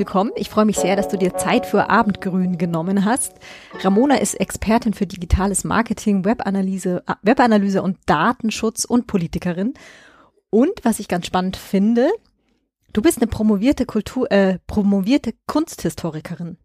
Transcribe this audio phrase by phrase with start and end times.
[0.00, 0.32] Willkommen.
[0.34, 3.34] Ich freue mich sehr, dass du dir Zeit für Abendgrün genommen hast.
[3.82, 9.74] Ramona ist Expertin für digitales Marketing, Webanalyse, äh, Webanalyse und Datenschutz und Politikerin.
[10.48, 12.08] Und was ich ganz spannend finde,
[12.94, 16.56] du bist eine promovierte Kultur, äh, promovierte Kunsthistorikerin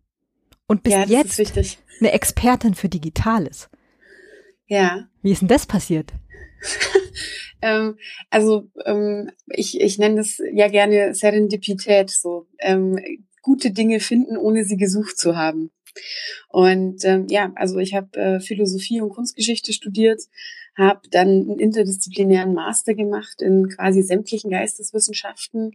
[0.68, 1.38] und bist ja, jetzt
[2.00, 3.70] eine Expertin für Digitales.
[4.68, 5.10] Ja.
[5.22, 6.14] Wie ist denn das passiert?
[7.62, 7.98] ähm,
[8.30, 13.00] also ähm, ich, ich nenne das ja gerne Serendipität, so ähm,
[13.42, 15.72] gute Dinge finden, ohne sie gesucht zu haben.
[16.50, 20.22] Und ähm, ja, also ich habe äh, Philosophie und Kunstgeschichte studiert,
[20.78, 25.72] habe dann einen interdisziplinären Master gemacht in quasi sämtlichen Geisteswissenschaften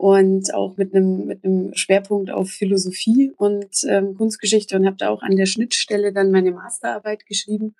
[0.00, 5.10] und auch mit einem mit einem Schwerpunkt auf Philosophie und ähm, Kunstgeschichte und habe da
[5.10, 7.74] auch an der Schnittstelle dann meine Masterarbeit geschrieben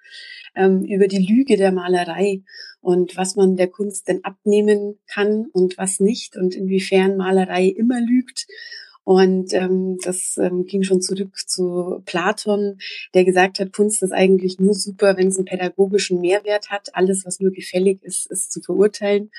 [0.55, 2.43] ähm, über die Lüge der Malerei
[2.83, 7.99] und was man der Kunst denn abnehmen kann und was nicht und inwiefern Malerei immer
[7.99, 8.47] lügt
[9.03, 12.77] und ähm, das ähm, ging schon zurück zu Platon,
[13.15, 16.95] der gesagt hat, Kunst ist eigentlich nur super, wenn es einen pädagogischen Mehrwert hat.
[16.95, 19.31] Alles, was nur gefällig ist, ist zu verurteilen.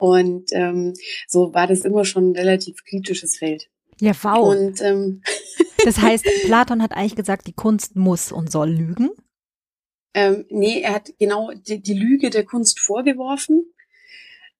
[0.00, 0.94] Und ähm,
[1.28, 3.68] so war das immer schon ein relativ kritisches Feld.
[4.00, 4.48] Ja, wow.
[4.48, 5.22] Und, ähm,
[5.84, 9.10] das heißt, Platon hat eigentlich gesagt, die Kunst muss und soll lügen?
[10.14, 13.64] Ähm, nee, er hat genau die, die Lüge der Kunst vorgeworfen,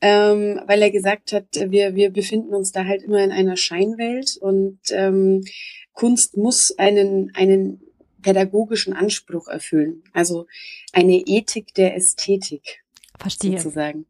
[0.01, 4.37] ähm, weil er gesagt hat, wir, wir befinden uns da halt immer in einer Scheinwelt
[4.41, 5.45] und ähm,
[5.93, 7.83] Kunst muss einen, einen
[8.23, 10.47] pädagogischen Anspruch erfüllen, also
[10.93, 12.83] eine Ethik der Ästhetik.
[13.21, 13.59] Verstehe.
[13.59, 14.07] Sozusagen.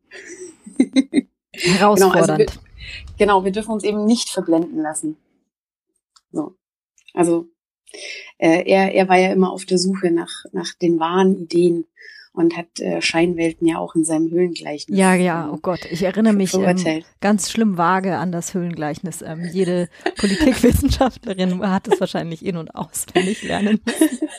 [1.53, 2.07] Herausfordernd.
[2.09, 2.47] Genau, also wir,
[3.19, 5.17] genau, wir dürfen uns eben nicht verblenden lassen.
[6.33, 6.57] So.
[7.13, 7.49] Also
[8.39, 11.87] äh, er, er war ja immer auf der Suche nach, nach den wahren Ideen
[12.33, 14.97] und hat äh, Scheinwelten ja auch in seinem Höhlengleichnis.
[14.97, 19.23] Ja, ja, ähm, oh Gott, ich erinnere mich ähm, ganz schlimm vage an das Höhlengleichnis.
[19.23, 24.29] Ähm, jede Politikwissenschaftlerin hat es wahrscheinlich in- und auswendig lernen müssen.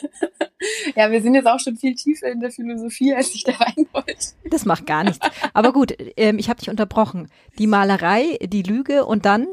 [0.94, 3.86] Ja, wir sind jetzt auch schon viel tiefer in der Philosophie, als ich da rein
[3.92, 4.14] wollte.
[4.48, 5.18] Das macht gar nichts.
[5.52, 7.28] Aber gut, ähm, ich habe dich unterbrochen.
[7.58, 9.48] Die Malerei, die Lüge und dann?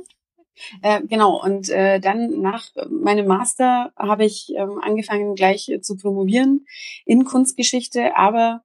[0.82, 5.98] Äh, genau, und äh, dann nach meinem Master habe ich ähm, angefangen gleich äh, zu
[5.98, 6.66] promovieren
[7.06, 8.62] in Kunstgeschichte, aber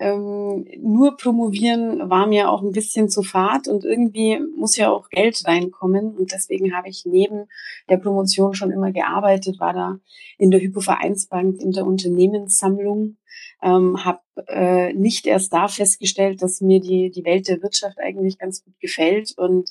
[0.00, 5.10] ähm, nur promovieren war mir auch ein bisschen zu fad und irgendwie muss ja auch
[5.10, 7.48] Geld reinkommen und deswegen habe ich neben
[7.90, 9.98] der Promotion schon immer gearbeitet, war da
[10.38, 13.18] in der Hypovereinsbank in der Unternehmenssammlung,
[13.62, 18.38] ähm, habe äh, nicht erst da festgestellt, dass mir die die Welt der Wirtschaft eigentlich
[18.38, 19.68] ganz gut gefällt und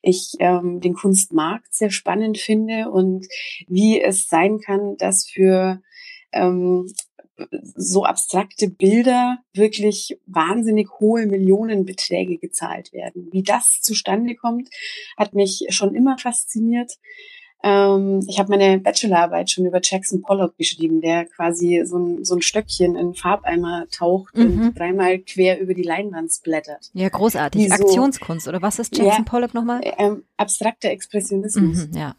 [0.00, 3.26] ich ähm, den Kunstmarkt sehr spannend finde und
[3.66, 5.82] wie es sein kann, dass für
[6.32, 6.86] ähm,
[7.74, 13.28] so abstrakte Bilder wirklich wahnsinnig hohe Millionenbeträge gezahlt werden.
[13.32, 14.68] Wie das zustande kommt,
[15.16, 16.98] hat mich schon immer fasziniert.
[17.64, 22.34] Ähm, ich habe meine Bachelorarbeit schon über Jackson Pollock geschrieben, der quasi so ein, so
[22.34, 24.62] ein Stöckchen in Farbeimer taucht mhm.
[24.62, 26.90] und dreimal quer über die Leinwand blättert.
[26.92, 27.68] Ja, großartig.
[27.68, 29.80] So, Aktionskunst, oder was ist Jackson ja, Pollock nochmal?
[29.98, 31.88] Ähm, abstrakter Expressionismus.
[31.88, 32.16] Mhm, ja.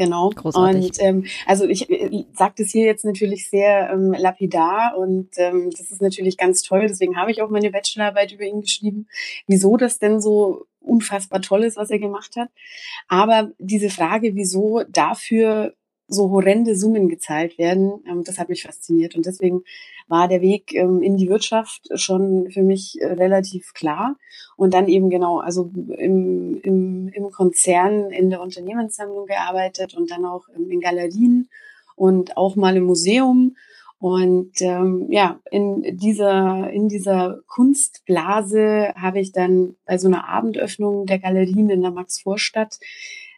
[0.00, 0.30] Genau.
[0.30, 0.82] Großartig.
[0.82, 5.68] Und ähm, also ich, ich sage das hier jetzt natürlich sehr ähm, lapidar und ähm,
[5.70, 6.86] das ist natürlich ganz toll.
[6.88, 9.08] Deswegen habe ich auch meine Bachelorarbeit über ihn geschrieben,
[9.46, 12.48] wieso das denn so unfassbar toll ist, was er gemacht hat.
[13.08, 15.74] Aber diese Frage, wieso dafür
[16.08, 19.16] so horrende Summen gezahlt werden, ähm, das hat mich fasziniert.
[19.16, 19.64] Und deswegen
[20.10, 24.16] war der Weg ähm, in die Wirtschaft schon für mich äh, relativ klar.
[24.56, 30.26] Und dann eben genau, also im, im, im Konzern in der Unternehmenssammlung gearbeitet und dann
[30.26, 31.48] auch in Galerien
[31.96, 33.56] und auch mal im Museum.
[33.98, 41.06] Und ähm, ja, in dieser, in dieser Kunstblase habe ich dann bei so einer Abendöffnung
[41.06, 42.78] der Galerien in der Maxvorstadt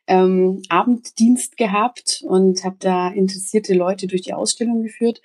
[0.06, 5.20] ähm, Abenddienst gehabt und habe da interessierte Leute durch die Ausstellung geführt.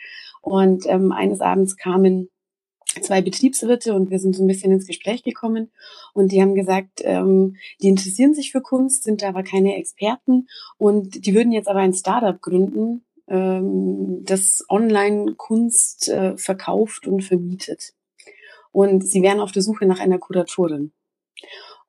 [0.48, 2.30] Und ähm, eines Abends kamen
[3.02, 5.72] zwei Betriebswirte und wir sind so ein bisschen ins Gespräch gekommen
[6.14, 10.48] und die haben gesagt, ähm, die interessieren sich für Kunst, sind aber keine Experten
[10.78, 17.26] und die würden jetzt aber ein Startup gründen, ähm, das online Kunst äh, verkauft und
[17.26, 17.94] vermietet.
[18.72, 20.94] Und sie wären auf der Suche nach einer Kuratorin.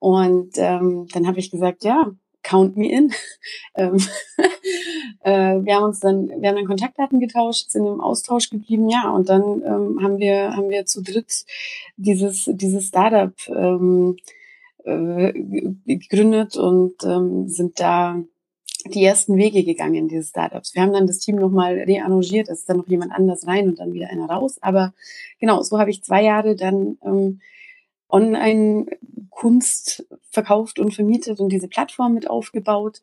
[0.01, 2.11] Und ähm, dann habe ich gesagt, ja,
[2.43, 3.13] count me in.
[3.77, 3.99] ähm,
[5.21, 9.11] äh, wir haben uns dann, wir haben dann Kontaktdaten getauscht, sind im Austausch geblieben, ja,
[9.11, 11.45] und dann ähm, haben wir, haben wir zu dritt
[11.97, 14.17] dieses, dieses Startup ähm,
[14.85, 15.33] äh,
[15.87, 18.23] gegründet und ähm, sind da
[18.87, 20.75] die ersten Wege gegangen, diese Startups.
[20.75, 23.79] Wir haben dann das Team nochmal rearrangiert, es ist dann noch jemand anders rein und
[23.81, 24.59] dann wieder einer raus.
[24.61, 24.95] Aber
[25.41, 27.41] genau, so habe ich zwei Jahre dann ähm,
[28.09, 33.03] Online-Kunst verkauft und vermietet und diese Plattform mit aufgebaut.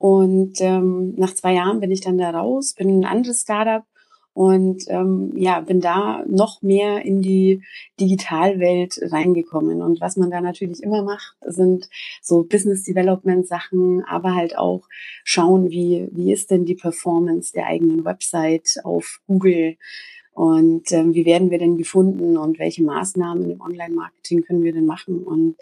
[0.00, 3.84] Und ähm, nach zwei Jahren bin ich dann da raus, bin in ein anderes Startup
[4.32, 7.62] und ähm, ja, bin da noch mehr in die
[8.00, 9.82] Digitalwelt reingekommen.
[9.82, 11.90] Und was man da natürlich immer macht, sind
[12.22, 14.88] so Business Development Sachen, aber halt auch
[15.22, 19.76] schauen, wie, wie ist denn die Performance der eigenen Website auf Google
[20.32, 24.86] und ähm, wie werden wir denn gefunden und welche Maßnahmen im Online-Marketing können wir denn
[24.86, 25.24] machen.
[25.24, 25.56] Und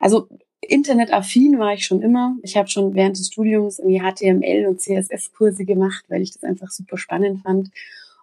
[0.00, 0.26] also
[0.60, 2.36] Internetaffin war ich schon immer.
[2.42, 6.70] Ich habe schon während des Studiums irgendwie HTML und CSS-Kurse gemacht, weil ich das einfach
[6.70, 7.70] super spannend fand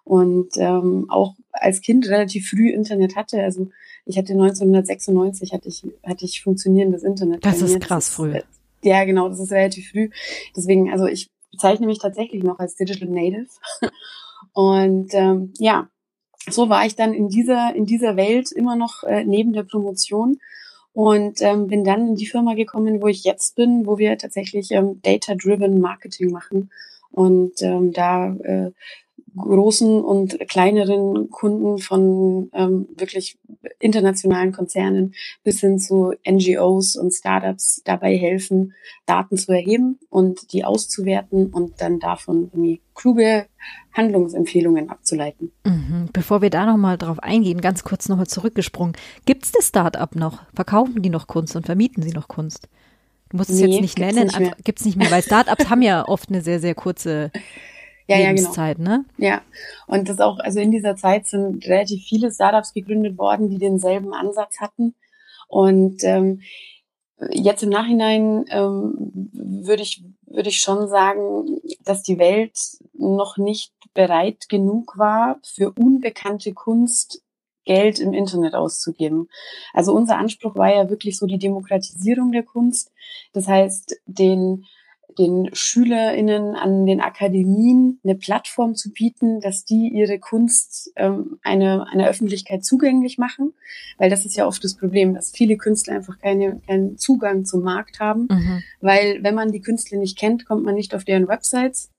[0.04, 3.42] und ähm, auch als Kind relativ früh Internet hatte.
[3.42, 3.68] Also
[4.04, 7.44] ich hatte 1996 hatte ich hatte ich funktionierendes Internet.
[7.44, 8.38] Das ist krass früh.
[8.82, 10.10] Ja, genau, das ist relativ früh.
[10.56, 13.48] Deswegen, also ich bezeichne mich tatsächlich noch als Digital Native.
[14.52, 15.88] Und ähm, ja,
[16.48, 20.38] so war ich dann in dieser in dieser Welt immer noch äh, neben der Promotion
[20.96, 24.70] und ähm, bin dann in die Firma gekommen, wo ich jetzt bin, wo wir tatsächlich
[24.70, 26.70] ähm, Data-driven Marketing machen.
[27.10, 28.70] Und ähm, da äh,
[29.36, 33.38] großen und kleineren Kunden von ähm, wirklich
[33.78, 38.74] internationalen Konzernen bis hin zu NGOs und Startups dabei helfen,
[39.04, 43.46] Daten zu erheben und die auszuwerten und dann davon irgendwie kluge
[43.92, 45.52] Handlungsempfehlungen abzuleiten.
[45.64, 46.08] Mhm.
[46.12, 48.96] Bevor wir da nochmal drauf eingehen, ganz kurz nochmal zurückgesprungen.
[49.24, 50.42] Gibt es das Startup noch?
[50.54, 52.68] Verkaufen die noch Kunst und vermieten sie noch Kunst?
[53.30, 54.30] Du musst es nee, jetzt nicht nennen,
[54.62, 57.32] gibt es nicht mehr, weil Startups haben ja oft eine sehr, sehr kurze
[58.08, 58.96] ja, Lebenszeit, ja, genau.
[58.98, 59.04] ne?
[59.18, 59.42] Ja,
[59.86, 64.12] und das auch, also in dieser Zeit sind relativ viele Startups gegründet worden, die denselben
[64.14, 64.94] Ansatz hatten.
[65.48, 66.42] Und ähm,
[67.30, 72.58] jetzt im Nachhinein ähm, würde ich würde ich schon sagen, dass die Welt
[72.92, 77.22] noch nicht bereit genug war, für unbekannte Kunst
[77.64, 79.28] Geld im Internet auszugeben.
[79.72, 82.92] Also unser Anspruch war ja wirklich so die Demokratisierung der Kunst.
[83.32, 84.66] Das heißt, den
[85.18, 91.86] den SchülerInnen an den Akademien eine Plattform zu bieten, dass die ihre Kunst ähm, eine,
[91.88, 93.52] eine Öffentlichkeit zugänglich machen.
[93.98, 97.62] Weil das ist ja oft das Problem, dass viele Künstler einfach keine, keinen Zugang zum
[97.62, 98.28] Markt haben.
[98.30, 98.62] Mhm.
[98.80, 101.90] Weil wenn man die Künstler nicht kennt, kommt man nicht auf deren Websites.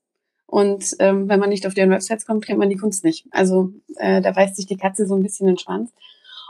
[0.46, 3.26] Und ähm, wenn man nicht auf deren Websites kommt, kennt man die Kunst nicht.
[3.32, 5.92] Also äh, da beißt sich die Katze so ein bisschen in den Schwanz.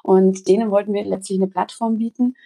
[0.05, 2.37] Und denen wollten wir letztlich eine Plattform bieten,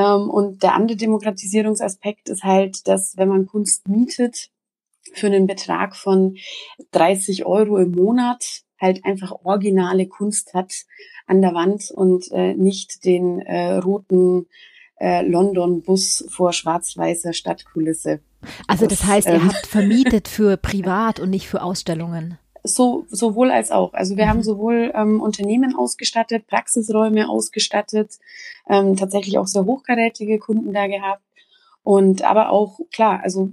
[0.00, 4.50] und der andere Demokratisierungsaspekt ist halt, dass wenn man Kunst mietet
[5.12, 6.36] für einen Betrag von
[6.90, 10.72] 30 Euro im Monat, halt einfach originale Kunst hat
[11.26, 14.46] an der Wand und äh, nicht den äh, roten
[15.00, 18.20] äh, London-Bus vor schwarz-weißer Stadtkulisse.
[18.66, 23.04] Also das, das heißt, ihr ähm, habt vermietet für privat und nicht für Ausstellungen so,
[23.08, 23.92] sowohl als auch.
[23.92, 24.44] Also wir haben mhm.
[24.44, 28.18] sowohl ähm, Unternehmen ausgestattet, Praxisräume ausgestattet,
[28.68, 31.22] ähm, tatsächlich auch sehr hochkarätige Kunden da gehabt.
[31.82, 33.50] Und aber auch, klar, also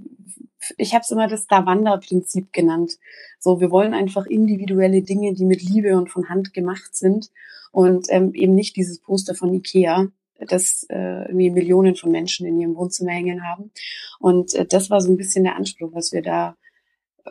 [0.78, 2.98] ich habe es immer das Davanda-Prinzip genannt.
[3.38, 7.30] So, wir wollen einfach individuelle Dinge, die mit Liebe und von Hand gemacht sind
[7.70, 12.58] und ähm, eben nicht dieses Poster von Ikea, das äh, irgendwie Millionen von Menschen in
[12.58, 13.70] ihrem Wohnzimmer hängen haben.
[14.18, 16.56] Und äh, das war so ein bisschen der Anspruch, was wir da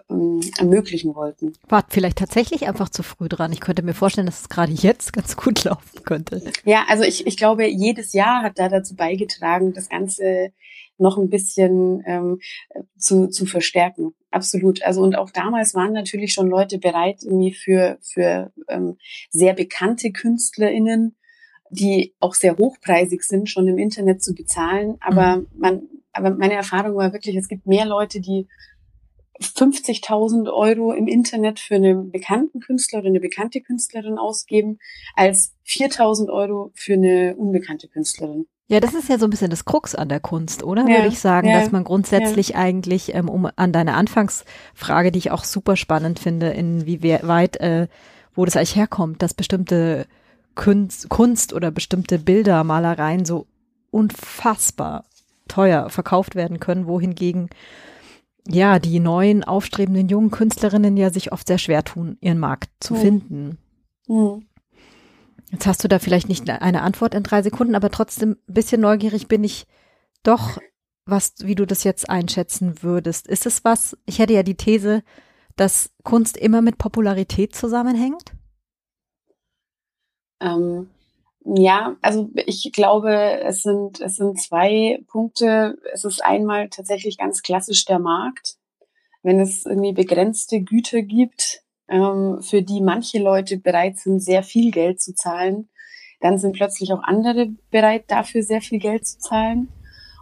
[0.10, 1.54] ähm, ermöglichen wollten.
[1.68, 3.52] Wart vielleicht tatsächlich einfach zu früh dran.
[3.52, 6.44] Ich könnte mir vorstellen, dass es gerade jetzt ganz gut laufen könnte.
[6.66, 10.52] Ja, also ich, ich glaube, jedes Jahr hat da dazu beigetragen, das Ganze
[10.98, 12.40] noch ein bisschen ähm,
[12.98, 14.14] zu, zu verstärken.
[14.30, 14.84] Absolut.
[14.84, 18.98] Also und auch damals waren natürlich schon Leute bereit, irgendwie für, für ähm,
[19.30, 21.16] sehr bekannte KünstlerInnen,
[21.72, 24.98] die auch sehr hochpreisig sind, schon im Internet zu bezahlen.
[25.02, 25.48] Aber mhm.
[25.58, 25.82] man,
[26.14, 28.48] aber meine Erfahrung war wirklich, es gibt mehr Leute, die
[29.42, 34.80] 50.000 Euro im Internet für einen bekannten Künstler oder eine bekannte Künstlerin ausgeben,
[35.16, 38.48] als 4.000 Euro für eine unbekannte Künstlerin.
[38.68, 40.84] Ja, das ist ja so ein bisschen das Krux an der Kunst, oder?
[40.84, 42.56] Ja, Würde ich sagen, ja, dass man grundsätzlich ja.
[42.56, 47.88] eigentlich, ähm, um an deine Anfangsfrage, die ich auch super spannend finde, inwieweit, äh,
[48.34, 50.06] wo das eigentlich herkommt, dass bestimmte
[50.56, 53.46] Kunst, Kunst oder bestimmte Bilder, Malereien so
[53.90, 55.04] unfassbar
[55.50, 57.50] teuer verkauft werden können, wohingegen
[58.48, 62.96] ja, die neuen aufstrebenden jungen Künstlerinnen ja sich oft sehr schwer tun, ihren Markt zu
[62.96, 63.00] mhm.
[63.00, 63.58] finden.
[64.08, 64.46] Mhm.
[65.52, 68.82] Jetzt hast du da vielleicht nicht eine Antwort in drei Sekunden, aber trotzdem ein bisschen
[68.82, 69.68] neugierig bin ich
[70.24, 70.60] doch,
[71.06, 73.28] was, wie du das jetzt einschätzen würdest.
[73.28, 75.04] Ist es was, ich hätte ja die These,
[75.58, 78.32] dass Kunst immer mit Popularität zusammenhängt?
[80.40, 80.90] Ähm,
[81.44, 85.78] ja, also ich glaube, es sind, es sind zwei Punkte.
[85.92, 88.58] Es ist einmal tatsächlich ganz klassisch der Markt.
[89.24, 94.72] Wenn es irgendwie begrenzte Güter gibt, ähm, für die manche Leute bereit sind, sehr viel
[94.72, 95.70] Geld zu zahlen,
[96.20, 99.70] dann sind plötzlich auch andere bereit, dafür sehr viel Geld zu zahlen.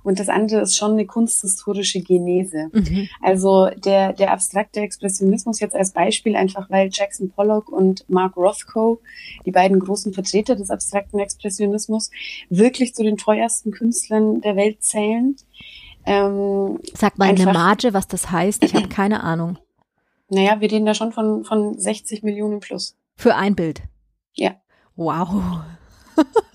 [0.10, 2.72] Und das andere ist schon eine kunsthistorische Genese.
[2.74, 3.08] Mhm.
[3.22, 9.02] Also der, der abstrakte Expressionismus jetzt als Beispiel, einfach weil Jackson Pollock und Mark Rothko,
[9.46, 12.10] die beiden großen Vertreter des abstrakten Expressionismus,
[12.50, 15.36] wirklich zu den teuersten Künstlern der Welt zählen.
[16.08, 18.64] Ähm, Sag mal eine Marge, was das heißt.
[18.64, 19.60] Ich habe keine Ahnung.
[20.30, 22.98] Naja, wir reden da schon von, von 60 Millionen plus.
[23.16, 23.84] Für ein Bild?
[24.34, 24.56] Ja.
[24.96, 25.62] Wow.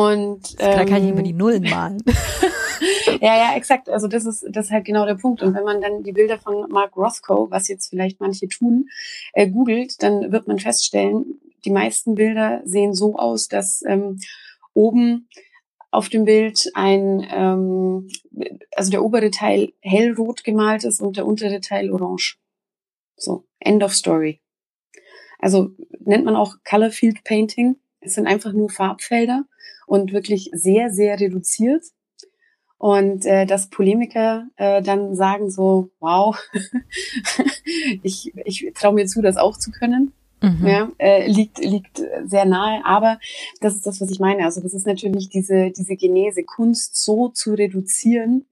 [0.00, 2.02] Und ähm, da kann ich immer die Nullen malen.
[3.20, 3.90] ja, ja, exakt.
[3.90, 5.42] Also das ist das ist halt genau der Punkt.
[5.42, 8.88] Und wenn man dann die Bilder von Mark Rothko, was jetzt vielleicht manche tun,
[9.34, 14.18] äh, googelt, dann wird man feststellen, die meisten Bilder sehen so aus, dass ähm,
[14.72, 15.28] oben
[15.90, 18.08] auf dem Bild ein, ähm,
[18.74, 22.38] also der obere Teil hellrot gemalt ist und der untere Teil orange.
[23.16, 24.40] So, end of story.
[25.38, 27.76] Also nennt man auch Color Field Painting.
[28.00, 29.44] Es sind einfach nur Farbfelder
[29.86, 31.84] und wirklich sehr, sehr reduziert.
[32.78, 36.34] Und äh, dass Polemiker äh, dann sagen so, wow,
[38.02, 40.14] ich, ich traue mir zu, das auch zu können.
[40.42, 40.66] Mhm.
[40.66, 43.18] Ja, äh, liegt, liegt sehr nahe, aber
[43.60, 44.44] das ist das, was ich meine.
[44.44, 48.46] Also das ist natürlich diese, diese Genese, Kunst so zu reduzieren.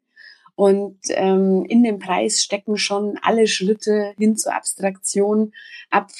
[0.54, 5.52] Und ähm, in dem Preis stecken schon alle Schritte hin zur Abstraktion
[5.88, 6.10] ab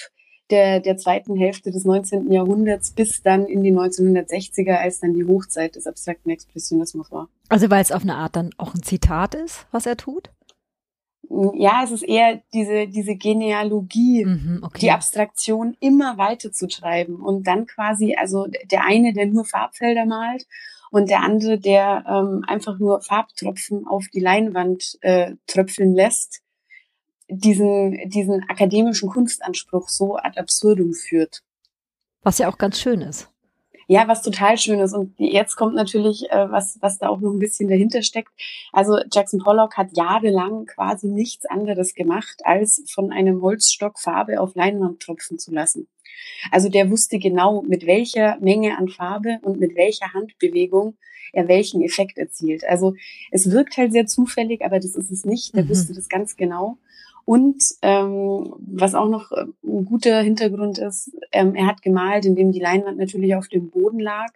[0.50, 2.30] der, der zweiten Hälfte des 19.
[2.32, 7.28] Jahrhunderts bis dann in die 1960er, als dann die Hochzeit des abstrakten Expressionismus war.
[7.48, 10.30] Also weil es auf eine Art dann auch ein Zitat ist, was er tut?
[11.54, 14.78] Ja, es ist eher diese, diese Genealogie, mhm, okay.
[14.80, 20.06] die Abstraktion immer weiter zu treiben und dann quasi, also der eine, der nur Farbfelder
[20.06, 20.46] malt
[20.90, 26.40] und der andere, der ähm, einfach nur Farbtropfen auf die Leinwand äh, tröpfeln lässt,
[27.28, 31.42] diesen, diesen akademischen Kunstanspruch so ad absurdum führt.
[32.22, 33.30] Was ja auch ganz schön ist.
[33.90, 34.92] Ja, was total schön ist.
[34.92, 38.30] Und jetzt kommt natürlich, äh, was, was da auch noch ein bisschen dahinter steckt.
[38.70, 44.54] Also Jackson Pollock hat jahrelang quasi nichts anderes gemacht, als von einem Holzstock Farbe auf
[44.54, 45.88] Leinwand tropfen zu lassen.
[46.50, 50.98] Also der wusste genau, mit welcher Menge an Farbe und mit welcher Handbewegung
[51.32, 52.64] er welchen Effekt erzielt.
[52.64, 52.94] Also
[53.30, 55.54] es wirkt halt sehr zufällig, aber das ist es nicht.
[55.54, 55.70] Der mhm.
[55.70, 56.78] wusste das ganz genau.
[57.28, 62.52] Und ähm, was auch noch äh, ein guter Hintergrund ist, ähm, er hat gemalt, indem
[62.52, 64.28] die Leinwand natürlich auf dem Boden lag.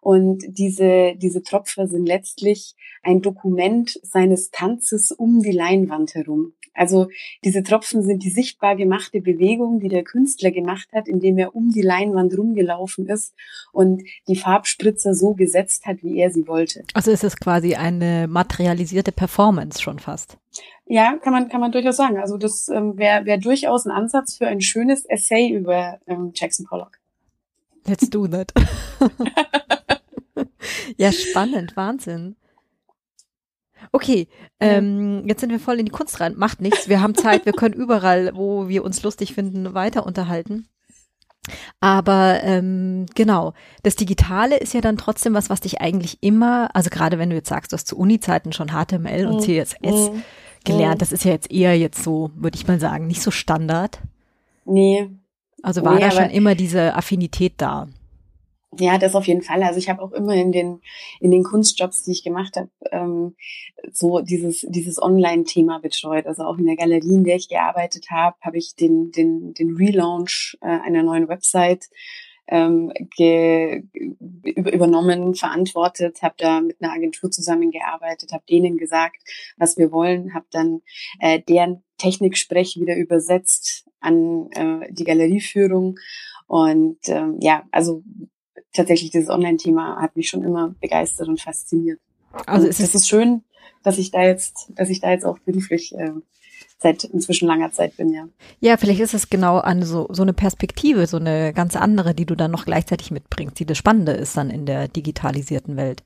[0.00, 6.52] Und diese, diese Tropfer sind letztlich ein Dokument seines Tanzes um die Leinwand herum.
[6.74, 7.08] Also
[7.44, 11.70] diese Tropfen sind die sichtbar gemachte Bewegung, die der Künstler gemacht hat, indem er um
[11.70, 13.34] die Leinwand rumgelaufen ist
[13.72, 16.84] und die Farbspritzer so gesetzt hat, wie er sie wollte.
[16.94, 20.38] Also ist es quasi eine materialisierte Performance schon fast.
[20.90, 22.18] Ja, kann man, kann man durchaus sagen.
[22.18, 26.66] Also das ähm, wäre wär durchaus ein Ansatz für ein schönes Essay über ähm, Jackson
[26.66, 26.98] Pollock.
[27.86, 28.52] Let's do that.
[30.96, 32.36] ja, spannend, Wahnsinn.
[33.92, 34.28] Okay,
[34.60, 36.34] ähm, jetzt sind wir voll in die Kunst rein.
[36.36, 36.88] Macht nichts.
[36.88, 40.68] Wir haben Zeit, wir können überall, wo wir uns lustig finden, weiter unterhalten.
[41.80, 46.90] Aber ähm, genau, das Digitale ist ja dann trotzdem was, was dich eigentlich immer, also
[46.90, 50.22] gerade wenn du jetzt sagst, du hast zu Uni-Zeiten schon HTML und CSS mhm
[50.68, 51.02] gelernt.
[51.02, 54.00] Das ist ja jetzt eher jetzt so, würde ich mal sagen, nicht so Standard.
[54.64, 55.08] Nee.
[55.62, 57.88] Also war nee, da schon immer diese Affinität da?
[58.78, 59.62] Ja, das auf jeden Fall.
[59.62, 60.80] Also ich habe auch immer in den
[61.20, 63.34] in den Kunstjobs, die ich gemacht habe, ähm,
[63.92, 66.26] so dieses dieses Online-Thema betreut.
[66.26, 69.74] Also auch in der Galerie, in der ich gearbeitet habe, habe ich den den den
[69.76, 71.86] Relaunch äh, einer neuen Website
[72.48, 73.84] ähm, ge,
[74.44, 79.16] übernommen, verantwortet, habe da mit einer Agentur zusammengearbeitet, habe denen gesagt,
[79.56, 80.80] was wir wollen, habe dann
[81.20, 85.98] äh, deren Techniksprech wieder übersetzt an äh, die Galerieführung
[86.46, 88.02] und ähm, ja, also
[88.72, 92.00] tatsächlich dieses Online-Thema hat mich schon immer begeistert und fasziniert.
[92.46, 93.42] Also und ist es ist schön,
[93.82, 96.12] dass ich da jetzt, dass ich da jetzt auch beruflich äh,
[96.78, 98.28] seit inzwischen langer Zeit bin, ja.
[98.60, 102.26] Ja, vielleicht ist es genau an so, so eine Perspektive, so eine ganz andere, die
[102.26, 106.04] du dann noch gleichzeitig mitbringst, die das Spannende ist dann in der digitalisierten Welt.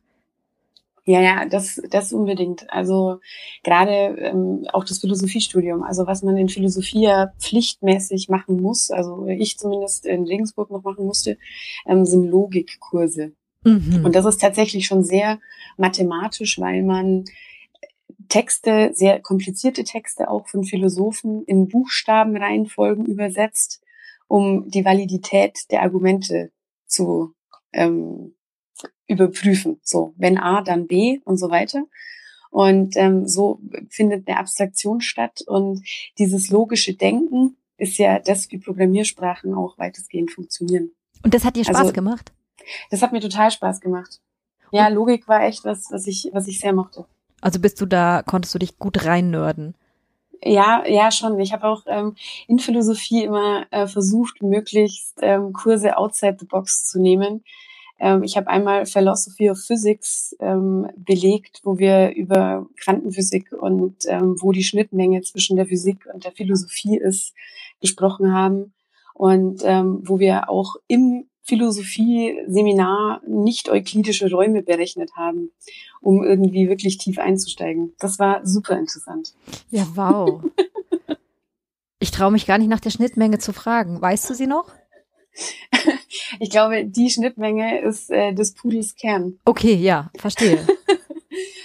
[1.05, 2.71] Ja, ja, das, das unbedingt.
[2.73, 3.19] Also
[3.65, 9.27] gerade ähm, auch das Philosophiestudium, also was man in Philosophie ja pflichtmäßig machen muss, also
[9.27, 11.39] ich zumindest in Regensburg noch machen musste,
[11.87, 13.33] ähm, sind Logikkurse.
[13.65, 14.05] Mhm.
[14.05, 15.41] Und das ist tatsächlich schon sehr
[15.77, 17.25] mathematisch, weil man
[18.29, 23.83] Texte, sehr komplizierte Texte auch von Philosophen in Buchstabenreihenfolgen übersetzt,
[24.29, 26.53] um die Validität der Argumente
[26.87, 27.35] zu
[27.73, 28.35] ähm,
[29.07, 29.81] überprüfen.
[29.83, 31.85] So, wenn A, dann B und so weiter.
[32.51, 35.43] Und ähm, so findet eine Abstraktion statt.
[35.47, 35.87] Und
[36.19, 40.93] dieses logische Denken ist ja das, wie Programmiersprachen auch weitestgehend funktionieren.
[41.23, 42.33] Und das hat dir Spaß also, gemacht?
[42.91, 44.21] Das hat mir total Spaß gemacht.
[44.71, 47.07] Ja, Logik war echt was, was ich, was ich sehr mochte.
[47.43, 49.75] Also bist du da, konntest du dich gut reinnörden?
[50.45, 51.39] Ja, ja, schon.
[51.39, 52.15] Ich habe auch ähm,
[52.49, 57.45] in Philosophie immer äh, versucht, möglichst ähm, Kurse outside the box zu nehmen.
[57.99, 64.37] Ähm, ich habe einmal Philosophy of Physics ähm, belegt, wo wir über Quantenphysik und ähm,
[64.41, 67.35] wo die Schnittmenge zwischen der Physik und der Philosophie ist,
[67.81, 68.73] gesprochen haben.
[69.15, 75.51] Und ähm, wo wir auch im Philosophie-Seminar nicht euklidische Räume berechnet haben,
[76.01, 77.95] um irgendwie wirklich tief einzusteigen.
[77.99, 79.35] Das war super interessant.
[79.71, 80.43] Ja, wow.
[81.99, 84.01] ich traue mich gar nicht nach der Schnittmenge zu fragen.
[84.01, 84.71] Weißt du sie noch?
[86.41, 89.39] ich glaube, die Schnittmenge ist äh, des Pudels Kern.
[89.45, 90.67] Okay, ja, verstehe.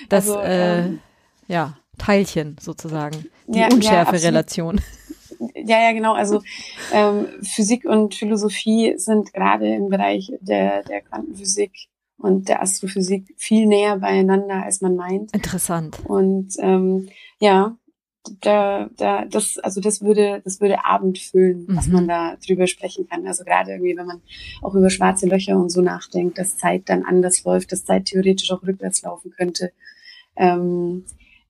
[0.10, 1.00] Das, also, äh, ähm,
[1.50, 3.26] ja, Teilchen sozusagen.
[3.48, 4.78] Die ja, Unschärfe-Relation.
[4.78, 5.07] Ja,
[5.56, 6.14] ja, genau.
[6.14, 6.42] Also
[6.94, 11.72] ähm, Physik und Philosophie sind gerade im Bereich der, der Quantenphysik
[12.18, 15.34] und der Astrophysik viel näher beieinander, als man meint.
[15.34, 16.00] Interessant.
[16.06, 17.78] Und ähm, ja,
[18.42, 21.78] da, da, das, also das würde, das würde Abend füllen, mhm.
[21.78, 23.26] was man da drüber sprechen kann.
[23.28, 24.22] Also gerade irgendwie, wenn man
[24.62, 28.52] auch über schwarze Löcher und so nachdenkt, dass Zeit dann anders läuft, dass Zeit theoretisch
[28.52, 29.72] auch rückwärts laufen könnte.
[30.36, 31.06] Ähm,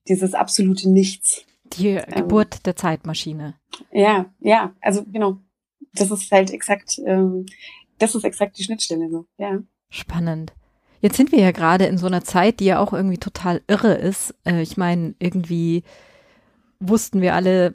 [0.08, 1.44] dieses absolute Nichts.
[1.74, 3.54] Die ähm, Geburt der Zeitmaschine.
[3.92, 5.38] Ja, ja, also genau.
[5.94, 7.46] Das ist halt exakt, ähm,
[7.98, 9.58] das ist exakt die Schnittstelle so, ja.
[9.90, 10.52] Spannend.
[11.00, 13.94] Jetzt sind wir ja gerade in so einer Zeit, die ja auch irgendwie total irre
[13.94, 14.34] ist.
[14.44, 15.84] Äh, ich meine, irgendwie
[16.80, 17.74] wussten wir alle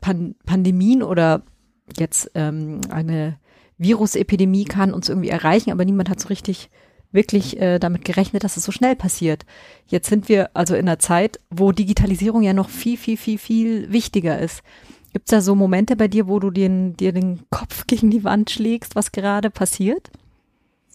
[0.00, 1.42] Pan Pandemien oder
[1.96, 3.38] jetzt ähm, eine
[3.78, 6.70] Virusepidemie kann uns irgendwie erreichen, aber niemand hat so richtig
[7.14, 9.46] wirklich äh, damit gerechnet, dass es so schnell passiert.
[9.86, 13.92] Jetzt sind wir also in einer Zeit, wo Digitalisierung ja noch viel, viel, viel, viel
[13.92, 14.62] wichtiger ist.
[15.12, 18.24] Gibt es da so Momente bei dir, wo du den, dir den Kopf gegen die
[18.24, 20.10] Wand schlägst, was gerade passiert?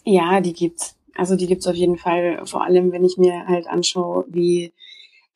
[0.04, 0.96] Ja, die gibt's.
[1.16, 2.46] Also die gibt's auf jeden Fall.
[2.46, 4.74] Vor allem, wenn ich mir halt anschaue, wie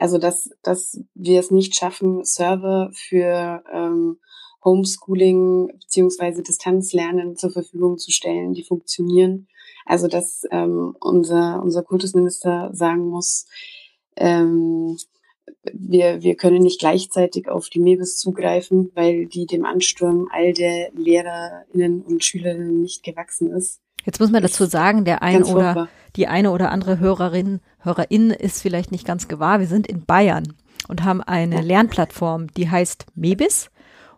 [0.04, 4.18] also dass, dass wir es nicht schaffen, Server für ähm,
[4.64, 9.48] Homeschooling beziehungsweise Distanzlernen zur Verfügung zu stellen, die funktionieren.
[9.86, 13.48] Also dass ähm, unser, unser Kultusminister sagen muss,
[14.16, 14.98] ähm,
[15.74, 20.92] wir, wir können nicht gleichzeitig auf die MEBIS zugreifen, weil die dem Ansturm all der
[20.94, 23.80] LehrerInnen und Schülerinnen nicht gewachsen ist.
[24.06, 28.62] Jetzt muss man dazu sagen, der ein oder die eine oder andere Hörerin, Hörerin ist
[28.62, 29.60] vielleicht nicht ganz gewahr.
[29.60, 30.54] Wir sind in Bayern
[30.88, 33.70] und haben eine Lernplattform, die heißt Mebis.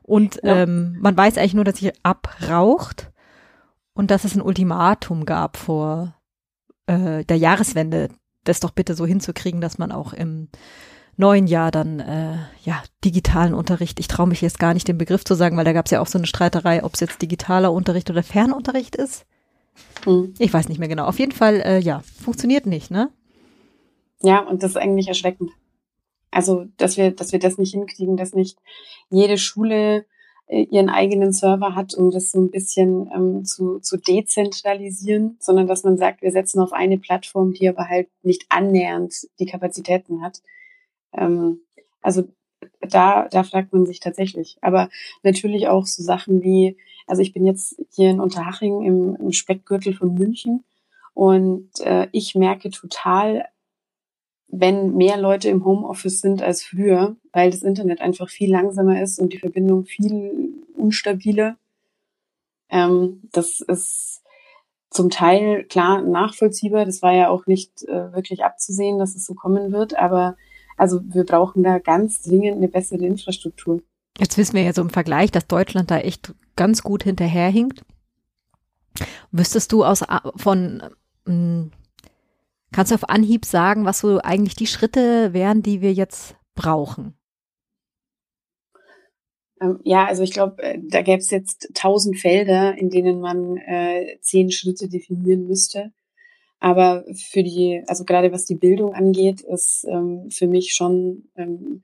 [0.01, 0.63] Und ja.
[0.63, 3.11] ähm, man weiß eigentlich nur, dass sie abraucht
[3.95, 6.13] und dass es ein Ultimatum gab vor
[6.85, 8.09] äh, der Jahreswende,
[8.43, 10.49] das doch bitte so hinzukriegen, dass man auch im
[11.17, 15.23] neuen Jahr dann äh, ja digitalen Unterricht, ich traue mich jetzt gar nicht den Begriff
[15.23, 17.71] zu sagen, weil da gab es ja auch so eine Streiterei, ob es jetzt digitaler
[17.71, 19.25] Unterricht oder Fernunterricht ist.
[20.03, 20.33] Hm.
[20.37, 21.05] Ich weiß nicht mehr genau.
[21.05, 23.09] Auf jeden Fall, äh, ja, funktioniert nicht, ne?
[24.21, 25.51] Ja, und das ist eigentlich erschreckend.
[26.31, 28.59] Also, dass wir, dass wir das nicht hinkriegen, dass nicht
[29.09, 30.05] jede Schule
[30.47, 35.83] ihren eigenen Server hat, um das so ein bisschen ähm, zu, zu dezentralisieren, sondern dass
[35.83, 40.41] man sagt, wir setzen auf eine Plattform, die aber halt nicht annähernd die Kapazitäten hat.
[41.13, 41.61] Ähm,
[42.01, 42.25] also
[42.81, 44.57] da, da fragt man sich tatsächlich.
[44.61, 44.89] Aber
[45.23, 46.77] natürlich auch so Sachen wie,
[47.07, 50.63] also ich bin jetzt hier in Unterhaching im, im Speckgürtel von München
[51.15, 53.45] und äh, ich merke total,
[54.47, 59.19] wenn mehr Leute im Homeoffice sind als früher, weil das Internet einfach viel langsamer ist
[59.19, 61.57] und die Verbindung viel unstabiler.
[62.69, 64.21] Ähm, das ist
[64.89, 66.85] zum Teil klar nachvollziehbar.
[66.85, 69.97] Das war ja auch nicht äh, wirklich abzusehen, dass es so kommen wird.
[69.97, 70.37] Aber
[70.77, 73.81] also wir brauchen da ganz dringend eine bessere Infrastruktur.
[74.17, 77.83] Jetzt wissen wir ja so im Vergleich, dass Deutschland da echt ganz gut hinterherhinkt.
[79.31, 80.05] Wüsstest du aus
[80.37, 80.81] von
[81.25, 81.71] hm,
[82.71, 87.17] kannst du auf Anhieb sagen, was so eigentlich die Schritte wären, die wir jetzt brauchen?
[89.61, 93.57] Ähm, ja, also ich glaube, äh, da gäbe es jetzt tausend Felder, in denen man
[93.57, 95.91] äh, zehn Schritte definieren müsste.
[96.59, 101.83] Aber für die, also gerade was die Bildung angeht, ist ähm, für mich schon ähm,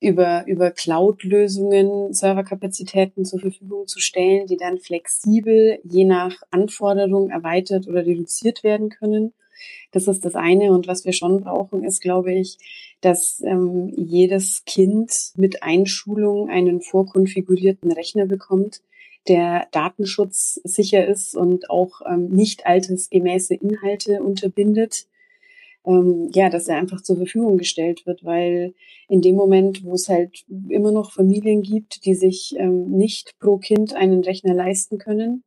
[0.00, 7.86] über, über Cloud-Lösungen Serverkapazitäten zur Verfügung zu stellen, die dann flexibel je nach Anforderung erweitert
[7.86, 9.32] oder reduziert werden können.
[9.90, 10.72] Das ist das eine.
[10.72, 12.58] Und was wir schon brauchen, ist, glaube ich,
[13.00, 18.82] dass ähm, jedes Kind mit Einschulung einen vorkonfigurierten Rechner bekommt,
[19.28, 25.06] der datenschutzsicher ist und auch ähm, nicht altersgemäße Inhalte unterbindet
[25.84, 28.74] ähm, ja, dass er einfach zur Verfügung gestellt wird, weil
[29.08, 33.58] in dem Moment, wo es halt immer noch Familien gibt, die sich ähm, nicht pro
[33.58, 35.42] Kind einen Rechner leisten können,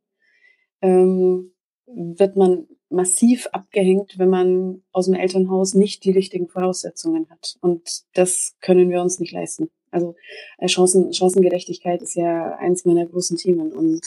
[0.82, 1.52] ähm,
[1.86, 7.56] wird man massiv abgehängt, wenn man aus dem Elternhaus nicht die richtigen Voraussetzungen hat.
[7.60, 9.70] Und das können wir uns nicht leisten.
[9.90, 10.14] Also
[10.58, 13.72] äh, Chancen, Chancengerechtigkeit ist ja eins meiner großen Themen.
[13.72, 14.02] Und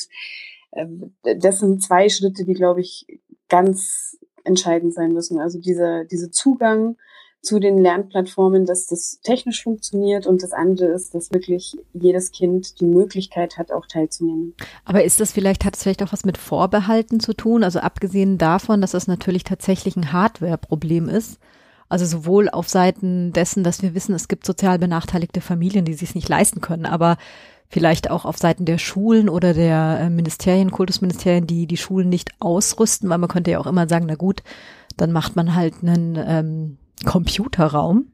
[0.71, 0.85] äh,
[1.37, 3.05] das sind zwei Schritte, die, glaube ich,
[3.47, 5.39] ganz entscheidend sein müssen.
[5.39, 6.97] Also dieser, dieser Zugang
[7.41, 12.81] zu den Lernplattformen, dass das technisch funktioniert und das andere ist, dass wirklich jedes Kind
[12.81, 14.55] die Möglichkeit hat, auch teilzunehmen.
[14.83, 17.63] Aber ist das vielleicht, hat es vielleicht auch was mit Vorbehalten zu tun?
[17.63, 21.39] Also abgesehen davon, dass es natürlich tatsächlich ein Hardware-Problem ist.
[21.87, 26.13] Also sowohl auf Seiten dessen, dass wir wissen, es gibt sozial benachteiligte Familien, die sich
[26.15, 27.17] nicht leisten können, aber
[27.69, 32.31] vielleicht auch auf Seiten der Schulen oder der äh, Ministerien, Kultusministerien, die die Schulen nicht
[32.39, 34.43] ausrüsten, weil man könnte ja auch immer sagen, na gut,
[34.97, 38.11] dann macht man halt einen ähm, Computerraum,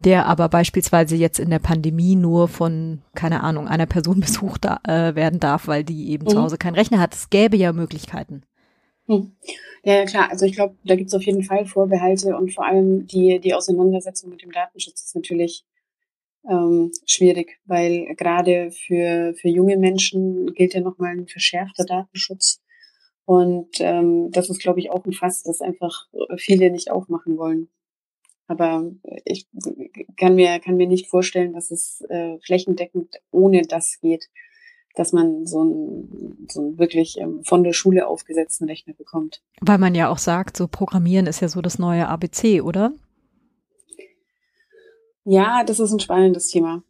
[0.00, 5.14] der aber beispielsweise jetzt in der Pandemie nur von, keine Ahnung, einer Person besucht äh,
[5.14, 6.30] werden darf, weil die eben mhm.
[6.30, 7.14] zu Hause keinen Rechner hat.
[7.14, 8.42] Es gäbe ja Möglichkeiten.
[9.06, 9.32] Mhm.
[9.82, 10.30] Ja, klar.
[10.30, 13.54] Also ich glaube, da gibt es auf jeden Fall Vorbehalte und vor allem die, die
[13.54, 15.64] Auseinandersetzung mit dem Datenschutz ist natürlich
[16.48, 22.62] ähm, schwierig, weil gerade für, für junge Menschen gilt ja nochmal ein verschärfter Datenschutz.
[23.24, 26.06] Und ähm, das ist, glaube ich, auch ein Fass, das einfach
[26.36, 27.68] viele nicht aufmachen wollen.
[28.50, 28.90] Aber
[29.24, 29.46] ich
[30.16, 34.28] kann mir, kann mir nicht vorstellen, dass es äh, flächendeckend ohne das geht,
[34.96, 39.40] dass man so ein, so ein wirklich ähm, von der Schule aufgesetzten Rechner bekommt.
[39.60, 42.92] Weil man ja auch sagt, so Programmieren ist ja so das neue ABC, oder?
[45.24, 46.82] Ja, das ist ein spannendes Thema.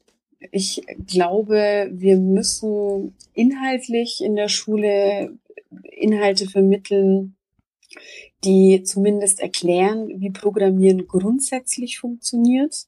[0.53, 5.37] Ich glaube, wir müssen inhaltlich in der Schule
[5.83, 7.37] Inhalte vermitteln,
[8.44, 12.87] die zumindest erklären, wie Programmieren grundsätzlich funktioniert.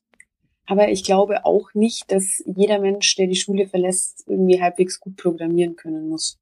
[0.67, 5.17] Aber ich glaube auch nicht, dass jeder Mensch, der die Schule verlässt, irgendwie halbwegs gut
[5.17, 6.39] programmieren können muss.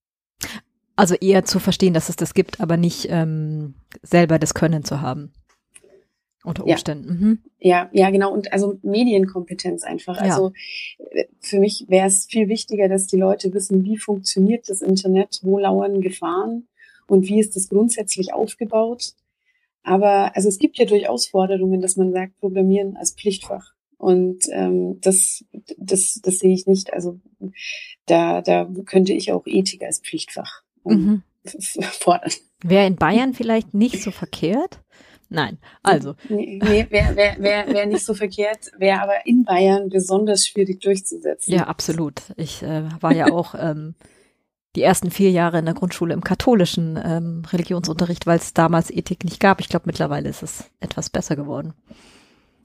[0.94, 5.00] Also eher zu verstehen, dass es das gibt, aber nicht ähm, selber das Können zu
[5.00, 5.32] haben.
[6.42, 7.08] Unter Umständen.
[7.08, 7.14] Ja.
[7.14, 7.38] Mhm.
[7.58, 8.32] ja, ja, genau.
[8.32, 10.16] Und also Medienkompetenz einfach.
[10.16, 10.22] Ja.
[10.22, 10.52] Also
[11.10, 15.40] äh, für mich wäre es viel wichtiger, dass die Leute wissen, wie funktioniert das Internet,
[15.42, 16.68] wo lauern Gefahren
[17.10, 19.14] und wie ist das grundsätzlich aufgebaut.
[19.82, 23.72] Aber also es gibt ja durchaus Forderungen, dass man sagt, Programmieren als Pflichtfach.
[23.98, 25.44] Und ähm, das,
[25.76, 26.92] das, das sehe ich nicht.
[26.92, 27.18] Also
[28.06, 31.82] da, da könnte ich auch Ethik als Pflichtfach ähm, mhm.
[31.82, 32.32] fordern.
[32.62, 34.80] Wäre in Bayern vielleicht nicht so verkehrt?
[35.28, 36.14] Nein, also.
[36.28, 40.80] Nee, nee wäre wär, wär, wär nicht so verkehrt, wäre aber in Bayern besonders schwierig
[40.80, 41.52] durchzusetzen.
[41.52, 42.22] Ja, absolut.
[42.36, 43.94] Ich äh, war ja auch ähm,
[44.76, 49.24] die ersten vier Jahre in der Grundschule im katholischen ähm, Religionsunterricht, weil es damals Ethik
[49.24, 49.60] nicht gab.
[49.60, 51.74] Ich glaube, mittlerweile ist es etwas besser geworden.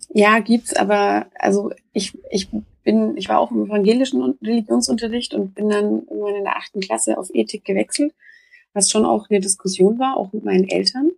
[0.09, 2.49] Ja, gibt's, aber also ich, ich
[2.83, 7.17] bin, ich war auch im evangelischen Religionsunterricht und bin dann irgendwann in der achten Klasse
[7.17, 8.13] auf Ethik gewechselt,
[8.73, 11.11] was schon auch eine Diskussion war, auch mit meinen Eltern.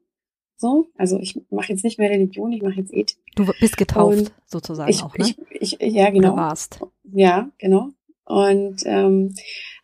[0.56, 3.20] So, also ich mache jetzt nicht mehr Religion, ich mache jetzt Ethik.
[3.36, 5.36] Du bist getauft und sozusagen ich, auch, ne?
[5.60, 6.34] Ich, ich, ja, genau.
[6.34, 6.80] Oder warst.
[7.04, 7.90] Ja, genau.
[8.28, 9.34] Und ähm,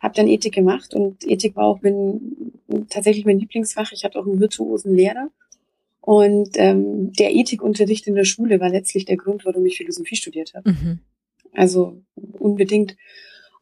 [0.00, 2.52] habe dann Ethik gemacht und Ethik war auch mein,
[2.90, 3.90] tatsächlich mein Lieblingsfach.
[3.92, 5.30] Ich hatte auch einen virtuosen Lehrer.
[6.02, 10.52] Und ähm, der Ethikunterricht in der Schule war letztlich der Grund, warum ich Philosophie studiert
[10.52, 10.72] habe.
[10.72, 10.98] Mhm.
[11.54, 12.02] Also
[12.38, 12.98] unbedingt.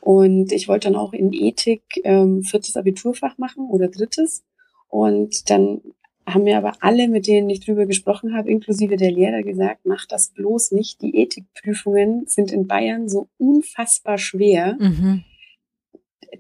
[0.01, 4.43] Und ich wollte dann auch in Ethik ähm, viertes Abiturfach machen oder drittes.
[4.89, 5.81] Und dann
[6.27, 10.07] haben mir aber alle, mit denen ich drüber gesprochen habe, inklusive der Lehrer, gesagt, mach
[10.07, 11.03] das bloß nicht.
[11.03, 15.25] Die Ethikprüfungen sind in Bayern so unfassbar schwer, mhm.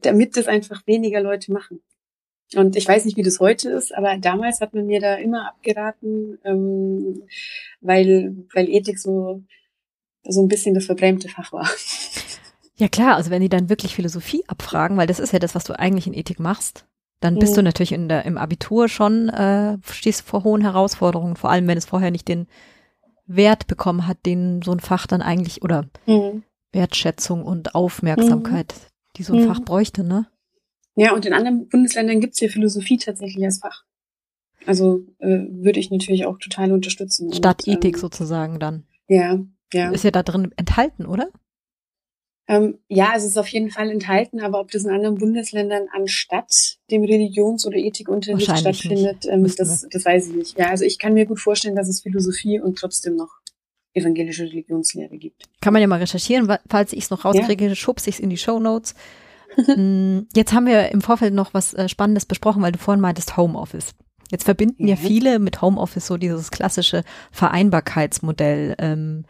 [0.02, 1.80] damit das einfach weniger Leute machen.
[2.54, 5.48] Und ich weiß nicht, wie das heute ist, aber damals hat man mir da immer
[5.48, 7.22] abgeraten, ähm,
[7.80, 9.42] weil, weil Ethik so,
[10.22, 11.68] so ein bisschen das verbrämte Fach war.
[12.76, 15.64] Ja klar, also wenn die dann wirklich Philosophie abfragen, weil das ist ja das, was
[15.64, 16.86] du eigentlich in Ethik machst,
[17.22, 17.56] dann bist mhm.
[17.56, 21.78] du natürlich in der, im Abitur schon, äh, stehst vor hohen Herausforderungen, vor allem wenn
[21.78, 22.48] es vorher nicht den
[23.26, 26.42] Wert bekommen hat, den so ein Fach dann eigentlich, oder mhm.
[26.72, 29.12] Wertschätzung und Aufmerksamkeit, mhm.
[29.16, 29.64] die so ein Fach mhm.
[29.64, 30.26] bräuchte, ne?
[30.94, 33.84] Ja, und in anderen Bundesländern gibt's ja Philosophie tatsächlich als Fach.
[34.66, 37.32] Also äh, würde ich natürlich auch total unterstützen.
[37.32, 38.84] Statt und, Ethik ähm, sozusagen dann.
[39.08, 39.38] Ja,
[39.72, 39.90] ja.
[39.90, 41.28] Ist ja da drin enthalten, oder?
[42.48, 46.78] Ähm, ja, es ist auf jeden Fall enthalten, aber ob das in anderen Bundesländern anstatt
[46.90, 50.58] dem Religions- oder Ethikunterricht stattfindet, ähm, das, das weiß ich nicht.
[50.58, 53.30] Ja, also ich kann mir gut vorstellen, dass es Philosophie und trotzdem noch
[53.94, 55.44] evangelische Religionslehre gibt.
[55.60, 57.74] Kann man ja mal recherchieren, falls ich es noch rauskriege, ja.
[57.74, 58.94] schubse ich es in die Show Notes.
[59.54, 63.36] Mm, jetzt haben wir im Vorfeld noch was äh, Spannendes besprochen, weil du vorhin meintest
[63.36, 63.92] Homeoffice.
[64.30, 68.74] Jetzt verbinden ja, ja viele mit Homeoffice so dieses klassische Vereinbarkeitsmodell.
[68.78, 69.26] Ähm,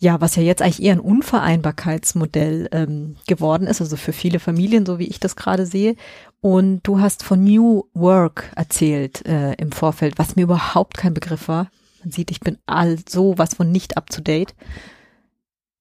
[0.00, 4.86] ja, was ja jetzt eigentlich eher ein Unvereinbarkeitsmodell ähm, geworden ist, also für viele Familien,
[4.86, 5.94] so wie ich das gerade sehe.
[6.40, 11.48] Und du hast von New Work erzählt äh, im Vorfeld, was mir überhaupt kein Begriff
[11.48, 11.70] war.
[12.02, 14.54] Man sieht, ich bin all so was von nicht up to date.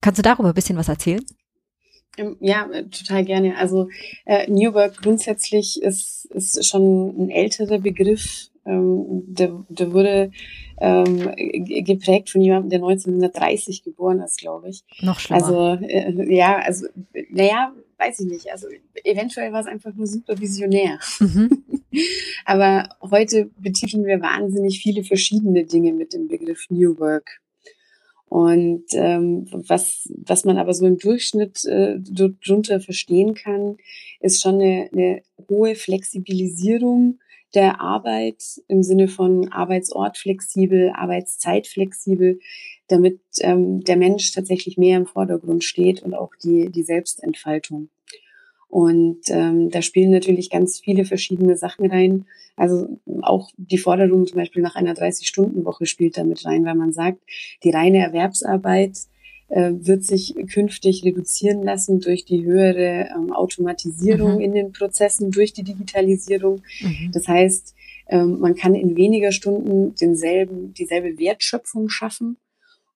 [0.02, 1.24] Kannst du darüber ein bisschen was erzählen?
[2.18, 3.56] Ähm, ja, äh, total gerne.
[3.58, 3.88] Also
[4.26, 8.49] äh, New Work grundsätzlich ist, ist schon ein älterer Begriff.
[8.66, 10.32] Ähm, der, der wurde
[10.80, 11.34] ähm,
[11.86, 14.84] geprägt von jemandem, der 1930 geboren ist, glaube ich.
[15.02, 15.44] Noch schlimmer.
[15.44, 16.88] Also äh, ja, also
[17.30, 18.52] naja, weiß ich nicht.
[18.52, 18.68] Also
[19.04, 21.00] eventuell war es einfach nur super visionär.
[21.20, 21.64] Mhm.
[22.46, 27.42] Aber heute betiteln wir wahnsinnig viele verschiedene Dinge mit dem Begriff New Work.
[28.30, 33.78] Und ähm, was, was man aber so im Durchschnitt äh, darunter verstehen kann,
[34.20, 37.18] ist schon eine, eine hohe Flexibilisierung
[37.56, 42.40] der Arbeit im Sinne von Arbeitsort flexibel, Arbeitszeit flexibel,
[42.88, 47.90] damit ähm, der Mensch tatsächlich mehr im Vordergrund steht und auch die, die Selbstentfaltung.
[48.68, 52.26] Und ähm, da spielen natürlich ganz viele verschiedene Sachen rein.
[52.56, 57.20] Also auch die Forderung zum Beispiel nach einer 30-Stunden-Woche spielt damit rein, weil man sagt,
[57.64, 58.96] die reine Erwerbsarbeit
[59.50, 64.42] äh, wird sich künftig reduzieren lassen durch die höhere ähm, Automatisierung mhm.
[64.42, 66.62] in den Prozessen, durch die Digitalisierung.
[66.82, 67.12] Mhm.
[67.14, 67.76] Das heißt,
[68.08, 72.38] ähm, man kann in weniger Stunden denselben, dieselbe Wertschöpfung schaffen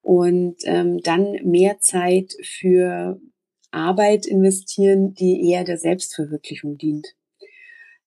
[0.02, 3.20] und ähm, dann mehr Zeit für
[3.72, 7.16] Arbeit investieren, die eher der Selbstverwirklichung dient.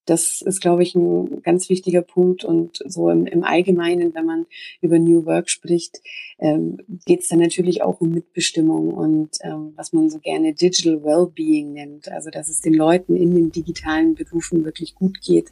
[0.07, 2.45] Das ist, glaube ich, ein ganz wichtiger Punkt.
[2.45, 4.47] Und so im, im Allgemeinen, wenn man
[4.81, 6.01] über New Work spricht,
[6.39, 11.03] ähm, geht es dann natürlich auch um Mitbestimmung und ähm, was man so gerne Digital
[11.03, 12.11] Wellbeing nennt.
[12.11, 15.51] Also, dass es den Leuten in den digitalen Berufen wirklich gut geht,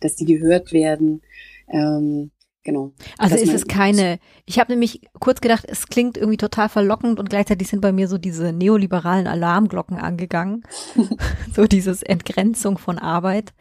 [0.00, 1.22] dass die gehört werden.
[1.68, 2.30] Ähm,
[2.62, 2.92] Genau.
[3.16, 7.30] Also ist es keine, ich habe nämlich kurz gedacht, es klingt irgendwie total verlockend und
[7.30, 10.62] gleichzeitig sind bei mir so diese neoliberalen Alarmglocken angegangen.
[11.54, 13.54] so dieses Entgrenzung von Arbeit.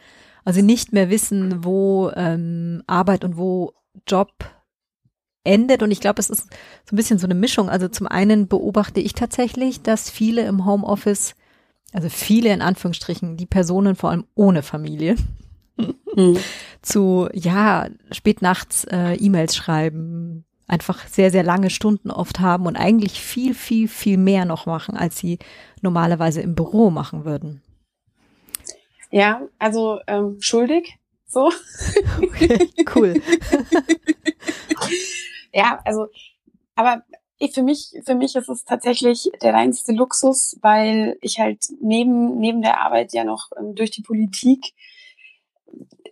[0.46, 3.74] Also nicht mehr wissen, wo ähm, Arbeit und wo
[4.08, 4.32] Job
[5.44, 5.84] endet.
[5.84, 6.48] Und ich glaube, es ist
[6.86, 7.70] so ein bisschen so eine Mischung.
[7.70, 11.36] Also zum einen beobachte ich tatsächlich, dass viele im Homeoffice,
[11.94, 15.16] also viele in Anführungsstrichen, die Personen vor allem ohne Familie,
[15.78, 16.38] mhm.
[16.82, 22.76] zu, ja, spät nachts äh, E-Mails schreiben, einfach sehr, sehr lange Stunden oft haben und
[22.76, 25.40] eigentlich viel, viel, viel mehr noch machen, als sie
[25.82, 27.62] normalerweise im Büro machen würden.
[29.12, 31.52] Ja, also ähm, schuldig, so.
[32.22, 33.22] Okay, cool.
[35.54, 36.08] ja, also,
[36.76, 37.04] aber
[37.54, 42.62] für mich, für mich ist es tatsächlich der reinste Luxus, weil ich halt neben, neben
[42.62, 44.74] der Arbeit ja noch ähm, durch die Politik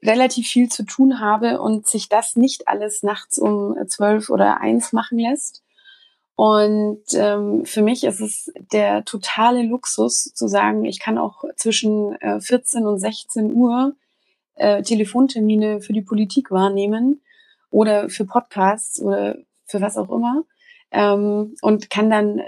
[0.04, 4.94] relativ viel zu tun habe und sich das nicht alles nachts um zwölf oder eins
[4.94, 5.64] machen lässt.
[6.38, 12.14] Und ähm, für mich ist es der totale Luxus zu sagen, ich kann auch zwischen
[12.22, 13.96] äh, 14 und 16 Uhr
[14.54, 17.22] äh, Telefontermine für die Politik wahrnehmen
[17.72, 20.44] oder für Podcasts oder für was auch immer
[20.92, 22.42] ähm, und kann dann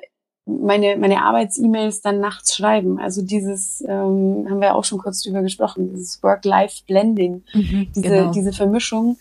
[0.46, 3.00] meine, meine Arbeits-E-Mails dann nachts schreiben.
[3.00, 8.32] Also dieses, ähm, haben wir auch schon kurz drüber gesprochen, dieses Work-Life-Blending, mhm, diese, genau.
[8.32, 9.18] diese Vermischung.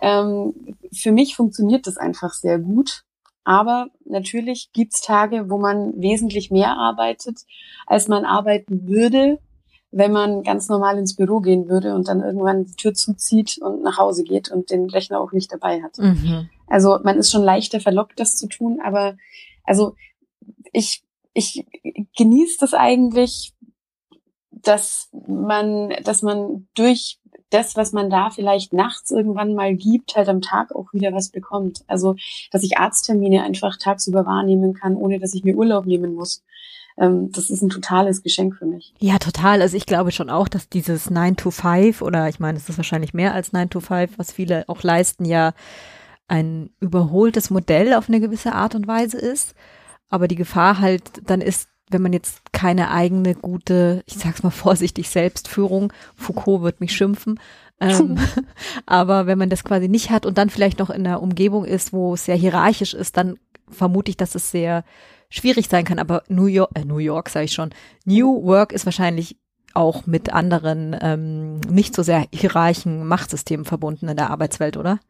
[0.00, 0.54] Ähm,
[0.92, 3.02] für mich funktioniert das einfach sehr gut.
[3.44, 7.40] Aber natürlich gibt's Tage, wo man wesentlich mehr arbeitet,
[7.86, 9.38] als man arbeiten würde,
[9.90, 13.82] wenn man ganz normal ins Büro gehen würde und dann irgendwann die Tür zuzieht und
[13.82, 15.98] nach Hause geht und den Rechner auch nicht dabei hat.
[15.98, 16.48] Mhm.
[16.66, 19.16] Also man ist schon leichter verlockt, das zu tun, aber
[19.62, 19.94] also
[20.72, 21.64] ich, ich
[22.16, 23.52] genieße das eigentlich,
[24.50, 27.20] dass man, dass man durch
[27.54, 31.30] das, was man da vielleicht nachts irgendwann mal gibt, halt am Tag auch wieder was
[31.30, 31.84] bekommt.
[31.86, 32.16] Also,
[32.50, 36.42] dass ich Arzttermine einfach tagsüber wahrnehmen kann, ohne dass ich mir Urlaub nehmen muss.
[36.98, 38.92] Ähm, das ist ein totales Geschenk für mich.
[38.98, 39.62] Ja, total.
[39.62, 42.76] Also ich glaube schon auch, dass dieses 9 to 5 oder ich meine, es ist
[42.76, 45.52] wahrscheinlich mehr als 9 to 5, was viele auch leisten, ja
[46.26, 49.54] ein überholtes Modell auf eine gewisse Art und Weise ist.
[50.08, 54.50] Aber die Gefahr halt dann ist, wenn man jetzt keine eigene gute, ich sag's mal
[54.50, 57.38] vorsichtig, Selbstführung, Foucault wird mich schimpfen,
[57.80, 58.18] ähm,
[58.86, 61.92] aber wenn man das quasi nicht hat und dann vielleicht noch in einer Umgebung ist,
[61.92, 64.84] wo es sehr hierarchisch ist, dann vermute ich, dass es sehr
[65.28, 65.98] schwierig sein kann.
[65.98, 67.70] Aber New York, äh, New York sage ich schon,
[68.04, 69.36] New Work ist wahrscheinlich
[69.74, 75.00] auch mit anderen ähm, nicht so sehr hierarchen Machtsystemen verbunden in der Arbeitswelt, oder?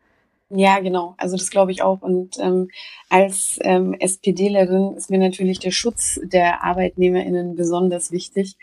[0.50, 1.14] Ja, genau.
[1.16, 2.02] Also das glaube ich auch.
[2.02, 2.68] Und ähm,
[3.08, 8.56] als ähm, SPDlerin ist mir natürlich der Schutz der ArbeitnehmerInnen besonders wichtig.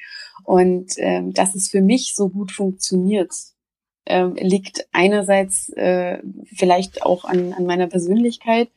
[0.44, 3.32] Und ähm, dass es für mich so gut funktioniert,
[4.06, 6.20] ähm, liegt einerseits äh,
[6.56, 8.70] vielleicht auch an, an meiner Persönlichkeit,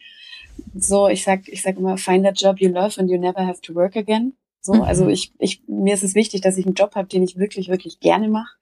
[0.74, 3.60] so, ich sag, ich sag immer, find a job you love and you never have
[3.62, 4.34] to work again.
[4.60, 4.82] So, mhm.
[4.82, 7.68] also ich, ich, mir ist es wichtig, dass ich einen Job habe, den ich wirklich,
[7.68, 8.54] wirklich gerne mache,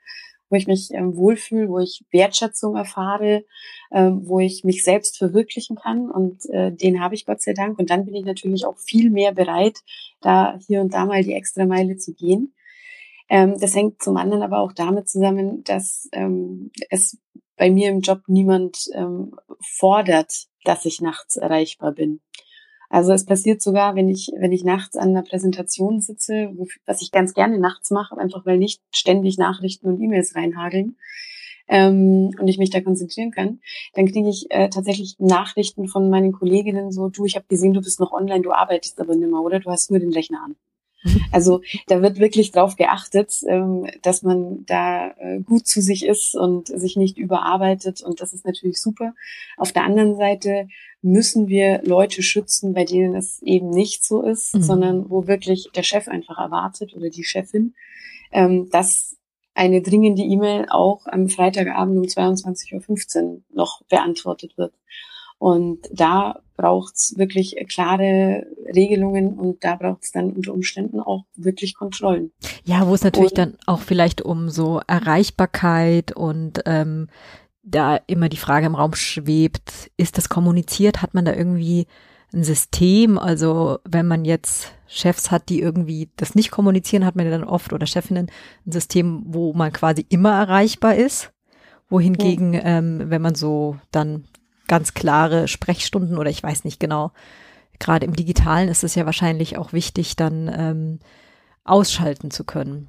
[0.52, 3.44] wo ich mich ähm, wohlfühle, wo ich Wertschätzung erfahre,
[3.90, 7.78] ähm, wo ich mich selbst verwirklichen kann und äh, den habe ich Gott sei Dank.
[7.78, 9.78] Und dann bin ich natürlich auch viel mehr bereit,
[10.20, 12.54] da hier und da mal die extra Meile zu gehen.
[13.30, 17.18] Ähm, das hängt zum anderen aber auch damit zusammen, dass ähm, es
[17.56, 22.20] bei mir im Job niemand ähm, fordert, dass ich nachts erreichbar bin.
[22.92, 27.10] Also es passiert sogar, wenn ich, wenn ich nachts an einer Präsentation sitze, was ich
[27.10, 30.98] ganz gerne nachts mache, einfach weil nicht ständig Nachrichten und E-Mails reinhageln
[31.68, 33.60] ähm, und ich mich da konzentrieren kann,
[33.94, 37.80] dann kriege ich äh, tatsächlich Nachrichten von meinen Kolleginnen so, du, ich habe gesehen, du
[37.80, 39.58] bist noch online, du arbeitest aber nicht mehr, oder?
[39.58, 40.56] Du hast nur den Rechner an.
[41.32, 46.34] Also da wird wirklich drauf geachtet, ähm, dass man da äh, gut zu sich ist
[46.34, 48.02] und sich nicht überarbeitet.
[48.02, 49.14] Und das ist natürlich super.
[49.56, 50.68] Auf der anderen Seite
[51.00, 54.62] müssen wir Leute schützen, bei denen es eben nicht so ist, mhm.
[54.62, 57.74] sondern wo wirklich der Chef einfach erwartet oder die Chefin,
[58.30, 59.16] ähm, dass
[59.54, 64.72] eine dringende E-Mail auch am Freitagabend um 22.15 Uhr noch beantwortet wird.
[65.42, 72.30] Und da braucht's wirklich klare Regelungen und da braucht's dann unter Umständen auch wirklich Kontrollen.
[72.62, 77.08] Ja, wo es natürlich und, dann auch vielleicht um so Erreichbarkeit und ähm,
[77.64, 81.02] da immer die Frage im Raum schwebt, ist das kommuniziert?
[81.02, 81.88] Hat man da irgendwie
[82.32, 83.18] ein System?
[83.18, 87.42] Also wenn man jetzt Chefs hat, die irgendwie das nicht kommunizieren, hat man ja dann
[87.42, 88.30] oft oder Chefinnen
[88.64, 91.32] ein System, wo man quasi immer erreichbar ist.
[91.88, 92.62] Wohingegen, ja.
[92.62, 94.28] ähm, wenn man so dann
[94.72, 97.12] ganz klare Sprechstunden oder ich weiß nicht genau.
[97.78, 100.98] Gerade im Digitalen ist es ja wahrscheinlich auch wichtig, dann ähm,
[101.62, 102.88] ausschalten zu können.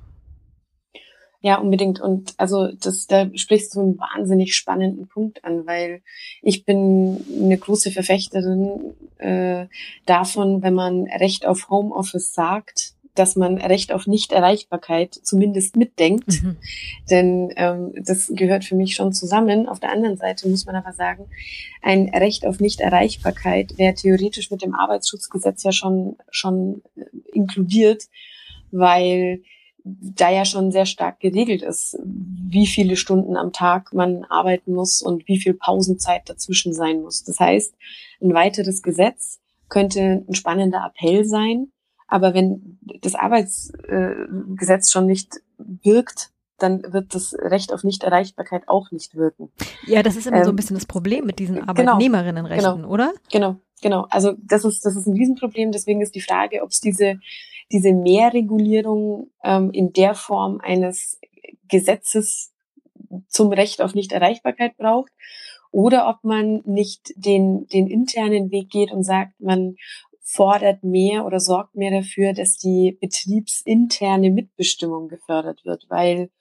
[1.42, 2.00] Ja, unbedingt.
[2.00, 6.04] Und also das, da sprichst du einen wahnsinnig spannenden Punkt an, weil
[6.42, 9.66] ich bin eine große Verfechterin äh,
[10.06, 16.42] davon, wenn man Recht auf Homeoffice sagt, dass man Recht auf Nichterreichbarkeit zumindest mitdenkt.
[16.42, 16.58] Mhm.
[17.10, 19.68] Denn ähm, das gehört für mich schon zusammen.
[19.68, 21.26] Auf der anderen Seite muss man aber sagen,
[21.82, 28.04] ein Recht auf Nichterreichbarkeit wäre theoretisch mit dem Arbeitsschutzgesetz ja schon, schon äh, inkludiert,
[28.72, 29.42] weil
[29.84, 35.02] da ja schon sehr stark geregelt ist, wie viele Stunden am Tag man arbeiten muss
[35.02, 37.24] und wie viel Pausenzeit dazwischen sein muss.
[37.24, 37.76] Das heißt,
[38.22, 41.72] ein weiteres Gesetz könnte ein spannender Appell sein,
[42.08, 46.32] aber wenn das Arbeitsgesetz schon nicht wirkt,
[46.64, 49.52] dann wird das Recht auf Nichterreichbarkeit auch nicht wirken.
[49.86, 51.68] Ja, das ist immer ähm, so ein ähm, bisschen das Problem mit diesen genau.
[51.68, 53.14] Arbeitnehmerinnenrechten, genau, oder?
[53.32, 54.08] Genau, genau.
[54.10, 55.72] Also das ist das ist ein Riesenproblem.
[55.72, 57.20] Deswegen ist die Frage, ob es diese
[57.72, 61.20] diese Mehrregulierung ähm, in der Form eines
[61.68, 62.52] Gesetzes
[63.28, 65.12] zum Recht auf Nichterreichbarkeit braucht
[65.72, 69.76] oder ob man nicht den den internen Weg geht und sagt, man
[70.24, 76.32] fordert mehr oder sorgt mehr dafür, dass die betriebsinterne Mitbestimmung gefördert wird, weil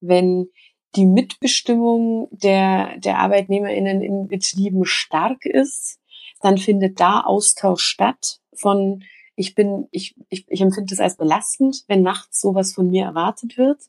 [0.00, 0.48] wenn
[0.94, 5.98] die Mitbestimmung der, der ArbeitnehmerInnen in Betrieben stark ist,
[6.40, 9.02] dann findet da Austausch statt von
[9.34, 13.56] ich bin, ich, ich, ich empfinde es als belastend, wenn nachts sowas von mir erwartet
[13.56, 13.80] wird.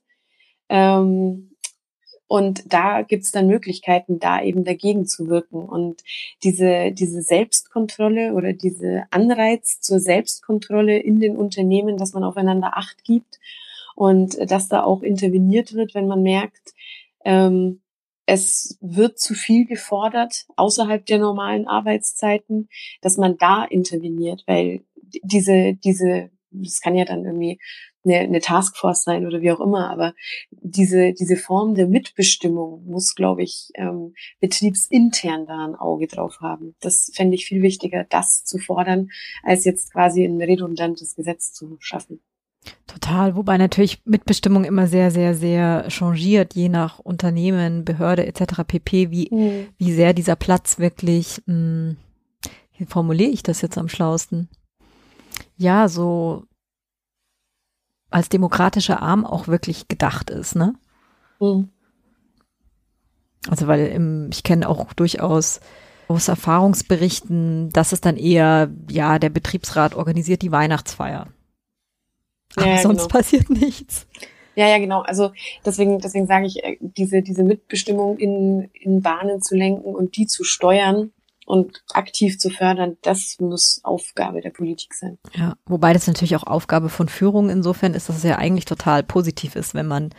[0.69, 1.52] Ähm,
[2.33, 5.69] und da gibt's dann Möglichkeiten, da eben dagegen zu wirken.
[5.69, 6.01] Und
[6.41, 13.03] diese, diese Selbstkontrolle oder diese Anreiz zur Selbstkontrolle in den Unternehmen, dass man aufeinander Acht
[13.03, 13.39] gibt
[13.95, 16.73] und dass da auch interveniert wird, wenn man merkt,
[17.23, 17.81] ähm,
[18.25, 22.67] es wird zu viel gefordert außerhalb der normalen Arbeitszeiten,
[23.01, 24.83] dass man da interveniert, weil
[25.21, 27.59] diese, diese, das kann ja dann irgendwie
[28.05, 30.13] eine, eine Taskforce sein oder wie auch immer, aber
[30.51, 36.75] diese, diese Form der Mitbestimmung muss, glaube ich, ähm, betriebsintern da ein Auge drauf haben.
[36.81, 39.09] Das fände ich viel wichtiger, das zu fordern,
[39.43, 42.21] als jetzt quasi ein redundantes Gesetz zu schaffen.
[42.87, 48.63] Total, wobei natürlich Mitbestimmung immer sehr, sehr, sehr changiert, je nach Unternehmen, Behörde etc.
[48.65, 49.67] pp, wie, mhm.
[49.77, 51.97] wie sehr dieser Platz wirklich, mh, hm,
[52.77, 54.49] wie formuliere ich das jetzt am schlausten?
[55.57, 56.45] Ja, so
[58.13, 60.73] als demokratischer Arm auch wirklich gedacht ist, ne?
[61.39, 61.69] Mhm.
[63.49, 65.59] Also weil im, ich kenne auch durchaus
[66.07, 71.27] aus Erfahrungsberichten, dass es dann eher, ja, der Betriebsrat organisiert die Weihnachtsfeier.
[72.55, 73.07] Aber ja, sonst genau.
[73.07, 74.07] passiert nichts.
[74.55, 75.01] Ja, ja, genau.
[75.01, 75.31] Also
[75.65, 80.27] deswegen, deswegen sage ich, äh, diese, diese Mitbestimmung in, in Bahnen zu lenken und die
[80.27, 81.11] zu steuern,
[81.45, 85.17] und aktiv zu fördern, das muss Aufgabe der Politik sein.
[85.35, 89.03] Ja, wobei das natürlich auch Aufgabe von Führung insofern ist, dass es ja eigentlich total
[89.03, 90.11] positiv ist, wenn man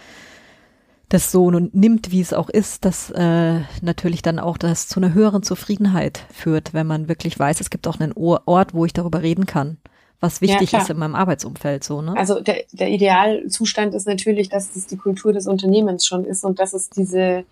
[1.08, 5.14] das so nimmt, wie es auch ist, dass äh, natürlich dann auch das zu einer
[5.14, 9.22] höheren Zufriedenheit führt, wenn man wirklich weiß, es gibt auch einen Ort, wo ich darüber
[9.22, 9.76] reden kann,
[10.20, 12.00] was wichtig ja, ist in meinem Arbeitsumfeld so.
[12.02, 12.16] Ne?
[12.16, 16.58] Also der, der Idealzustand ist natürlich, dass es die Kultur des Unternehmens schon ist und
[16.58, 17.44] dass es diese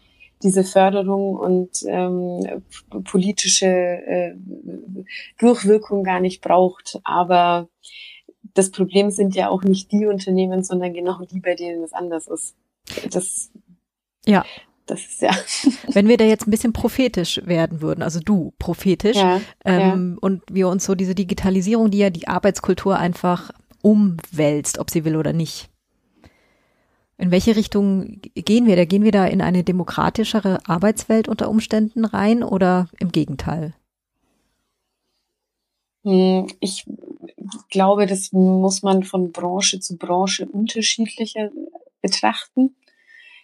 [0.42, 2.62] diese Förderung und ähm,
[3.04, 4.34] politische äh,
[5.38, 7.00] Durchwirkung gar nicht braucht.
[7.04, 7.68] Aber
[8.54, 12.26] das Problem sind ja auch nicht die Unternehmen, sondern genau die, bei denen es anders
[12.26, 12.54] ist.
[13.10, 13.50] Das,
[14.26, 14.44] ja.
[14.86, 15.30] Das ist ja.
[15.92, 20.18] Wenn wir da jetzt ein bisschen prophetisch werden würden, also du prophetisch, ja, ähm, ja.
[20.20, 25.16] und wir uns so diese Digitalisierung, die ja die Arbeitskultur einfach umwälzt, ob sie will
[25.16, 25.71] oder nicht.
[27.22, 28.74] In welche Richtung gehen wir?
[28.74, 33.74] Da gehen wir da in eine demokratischere Arbeitswelt unter Umständen rein oder im Gegenteil?
[36.02, 36.84] Hm, ich
[37.70, 41.52] glaube, das muss man von Branche zu Branche unterschiedlicher
[42.00, 42.74] betrachten.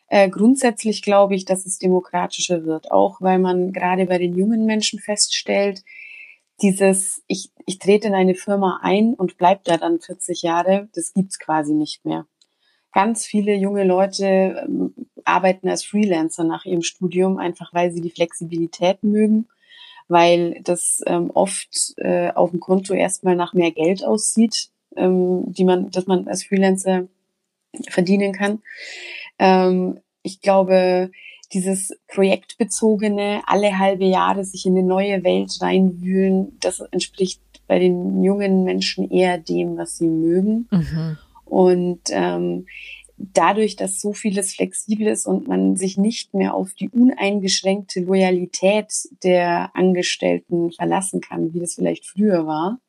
[0.08, 4.66] Äh, grundsätzlich glaube ich, dass es demokratischer wird, auch weil man gerade bei den jungen
[4.66, 5.84] Menschen feststellt,
[6.62, 11.12] dieses, ich, ich trete in eine Firma ein und bleib da dann 40 Jahre, das
[11.12, 12.26] gibt's quasi nicht mehr.
[12.92, 18.10] Ganz viele junge Leute ähm, arbeiten als Freelancer nach ihrem Studium, einfach weil sie die
[18.10, 19.46] Flexibilität mögen,
[20.08, 25.64] weil das ähm, oft äh, auf dem Konto erstmal nach mehr Geld aussieht, ähm, die
[25.64, 27.08] man, dass man als Freelancer
[27.88, 28.62] verdienen kann.
[29.38, 31.10] Ähm, ich glaube,
[31.52, 38.22] dieses projektbezogene, alle halbe Jahre sich in eine neue Welt reinwühlen, das entspricht bei den
[38.22, 40.68] jungen Menschen eher dem, was sie mögen.
[40.70, 41.18] Mhm.
[41.48, 42.66] Und ähm,
[43.16, 48.92] dadurch, dass so vieles flexibel ist und man sich nicht mehr auf die uneingeschränkte Loyalität
[49.22, 52.80] der Angestellten verlassen kann, wie das vielleicht früher war,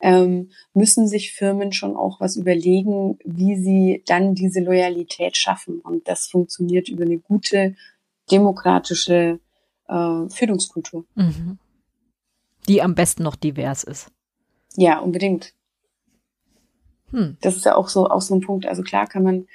[0.00, 5.80] ähm, müssen sich Firmen schon auch was überlegen, wie sie dann diese Loyalität schaffen.
[5.80, 7.74] Und das funktioniert über eine gute
[8.30, 9.40] demokratische
[9.88, 11.04] äh, Führungskultur.
[11.14, 11.58] Mhm.
[12.68, 14.10] Die am besten noch divers ist.
[14.76, 15.54] Ja, unbedingt.
[17.10, 17.36] Hm.
[17.40, 18.66] Das ist ja auch so, auch so ein Punkt.
[18.66, 19.46] Also klar kann man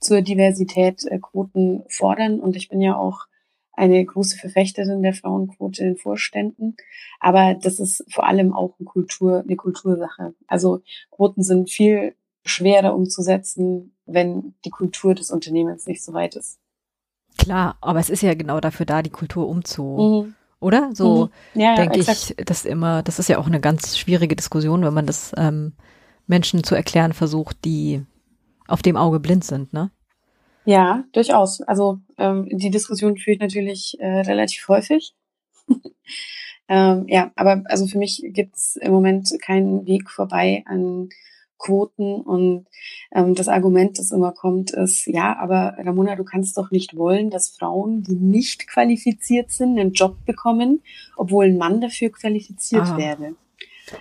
[0.00, 3.26] zur Diversität äh, Quoten fordern und ich bin ja auch
[3.72, 6.76] eine große Verfechterin der Frauenquote in Vorständen.
[7.20, 10.34] Aber das ist vor allem auch eine, Kultur, eine Kultursache.
[10.46, 10.80] Also
[11.10, 16.58] Quoten sind viel schwerer umzusetzen, wenn die Kultur des Unternehmens nicht so weit ist.
[17.36, 20.24] Klar, aber es ist ja genau dafür da, die Kultur umzu.
[20.24, 20.34] Mhm.
[20.58, 20.90] Oder?
[20.94, 21.60] So mhm.
[21.60, 25.06] ja, denke ich, das immer, das ist ja auch eine ganz schwierige Diskussion, wenn man
[25.06, 25.74] das ähm,
[26.26, 28.04] Menschen zu erklären versucht, die
[28.66, 29.90] auf dem Auge blind sind, ne?
[30.64, 31.60] Ja, durchaus.
[31.60, 35.14] Also ähm, die Diskussion führe ich natürlich äh, relativ häufig.
[36.68, 41.08] ähm, ja, aber also für mich gibt's im Moment keinen Weg vorbei an
[41.58, 42.66] Quoten und
[43.14, 47.30] ähm, das Argument, das immer kommt, ist, ja, aber Ramona, du kannst doch nicht wollen,
[47.30, 50.82] dass Frauen, die nicht qualifiziert sind, einen Job bekommen,
[51.16, 52.98] obwohl ein Mann dafür qualifiziert ah.
[52.98, 53.36] werde.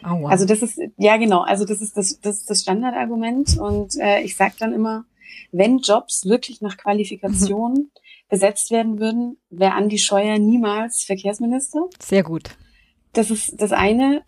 [0.03, 0.29] Aua.
[0.29, 4.21] Also das ist, ja genau, also das ist das, das, ist das Standardargument und äh,
[4.21, 5.05] ich sage dann immer,
[5.51, 7.91] wenn Jobs wirklich nach Qualifikation mhm.
[8.29, 11.87] besetzt werden würden, wäre Andi Scheuer niemals Verkehrsminister.
[11.99, 12.51] Sehr gut.
[13.13, 14.23] Das ist das eine.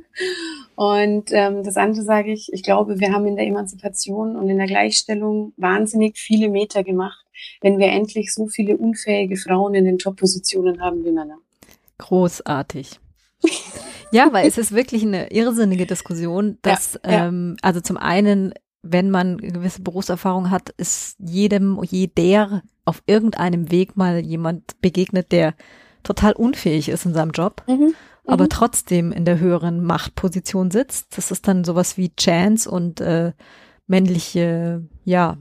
[0.74, 4.58] und ähm, das andere sage ich, ich glaube, wir haben in der Emanzipation und in
[4.58, 7.24] der Gleichstellung wahnsinnig viele Meter gemacht,
[7.60, 11.38] wenn wir endlich so viele unfähige Frauen in den Top-Positionen haben wie Männer.
[11.98, 12.98] Großartig.
[14.12, 17.26] ja, weil es ist wirklich eine irrsinnige Diskussion, dass, ja, ja.
[17.28, 18.52] Ähm, also zum einen
[18.82, 25.54] wenn man gewisse Berufserfahrung hat, ist jedem, jeder auf irgendeinem Weg mal jemand begegnet, der
[26.02, 27.94] total unfähig ist in seinem Job, mhm.
[28.24, 28.50] aber mhm.
[28.50, 31.18] trotzdem in der höheren Machtposition sitzt.
[31.18, 33.32] Das ist dann sowas wie Chance und äh,
[33.86, 35.36] männliche, ja,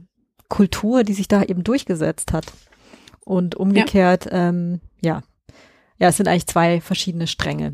[0.50, 2.46] Kultur, die sich da eben durchgesetzt hat.
[3.24, 4.50] Und umgekehrt, ja.
[4.50, 5.22] Ähm, ja,
[6.00, 7.74] ja, es sind eigentlich zwei verschiedene Stränge.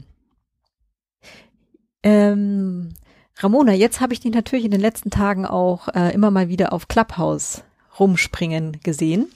[2.04, 2.94] Ähm,
[3.38, 6.74] Ramona, jetzt habe ich dich natürlich in den letzten Tagen auch äh, immer mal wieder
[6.74, 7.64] auf Clubhouse
[8.00, 9.28] rumspringen gesehen.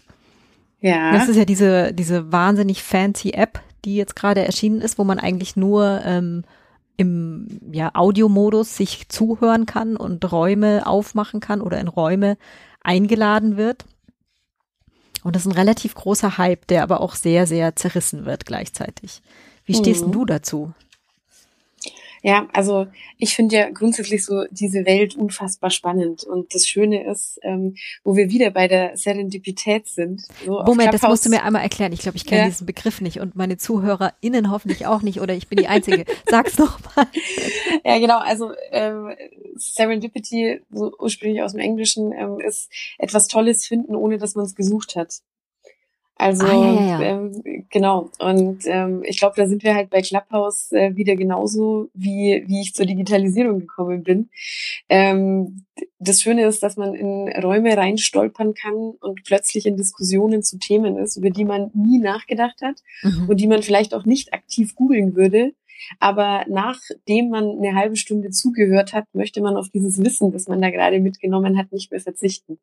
[0.80, 1.12] Ja.
[1.14, 5.20] Das ist ja diese, diese wahnsinnig fancy App, die jetzt gerade erschienen ist, wo man
[5.20, 6.44] eigentlich nur ähm,
[6.98, 12.38] im ja, Audiomodus sich zuhören kann und Räume aufmachen kann oder in Räume
[12.82, 13.86] eingeladen wird.
[15.24, 19.22] Und das ist ein relativ großer Hype, der aber auch sehr, sehr zerrissen wird gleichzeitig.
[19.66, 20.12] Wie stehst mhm.
[20.12, 20.74] du dazu?
[22.24, 22.88] Ja, also
[23.18, 26.24] ich finde ja grundsätzlich so diese Welt unfassbar spannend.
[26.24, 30.24] Und das Schöne ist, ähm, wo wir wieder bei der Serendipität sind.
[30.46, 31.94] So Moment, das musst du mir einmal erklären.
[31.94, 32.48] Ich glaube, ich kenne ja.
[32.48, 36.06] diesen Begriff nicht und meine ZuhörerInnen hoffentlich auch nicht oder ich bin die Einzige.
[36.30, 37.08] Sag's noch mal.
[37.84, 38.20] Ja, genau.
[38.20, 39.16] Also ähm,
[39.56, 44.56] Serendipity, so ursprünglich aus dem Englischen, ähm, ist etwas Tolles finden, ohne dass man es
[44.56, 45.22] gesucht hat.
[46.18, 47.02] Also ah, ja, ja.
[47.02, 48.10] Ähm, genau.
[48.20, 52.62] Und ähm, ich glaube, da sind wir halt bei Clubhouse äh, wieder genauso, wie, wie
[52.62, 54.30] ich zur Digitalisierung gekommen bin.
[54.90, 55.66] Ähm,
[56.00, 60.98] das Schöne ist, dass man in Räume reinstolpern kann und plötzlich in Diskussionen zu Themen
[60.98, 63.30] ist, über die man nie nachgedacht hat mhm.
[63.30, 65.54] und die man vielleicht auch nicht aktiv googeln würde.
[66.00, 70.62] Aber nachdem man eine halbe Stunde zugehört hat, möchte man auf dieses Wissen, das man
[70.62, 72.58] da gerade mitgenommen hat, nicht mehr verzichten.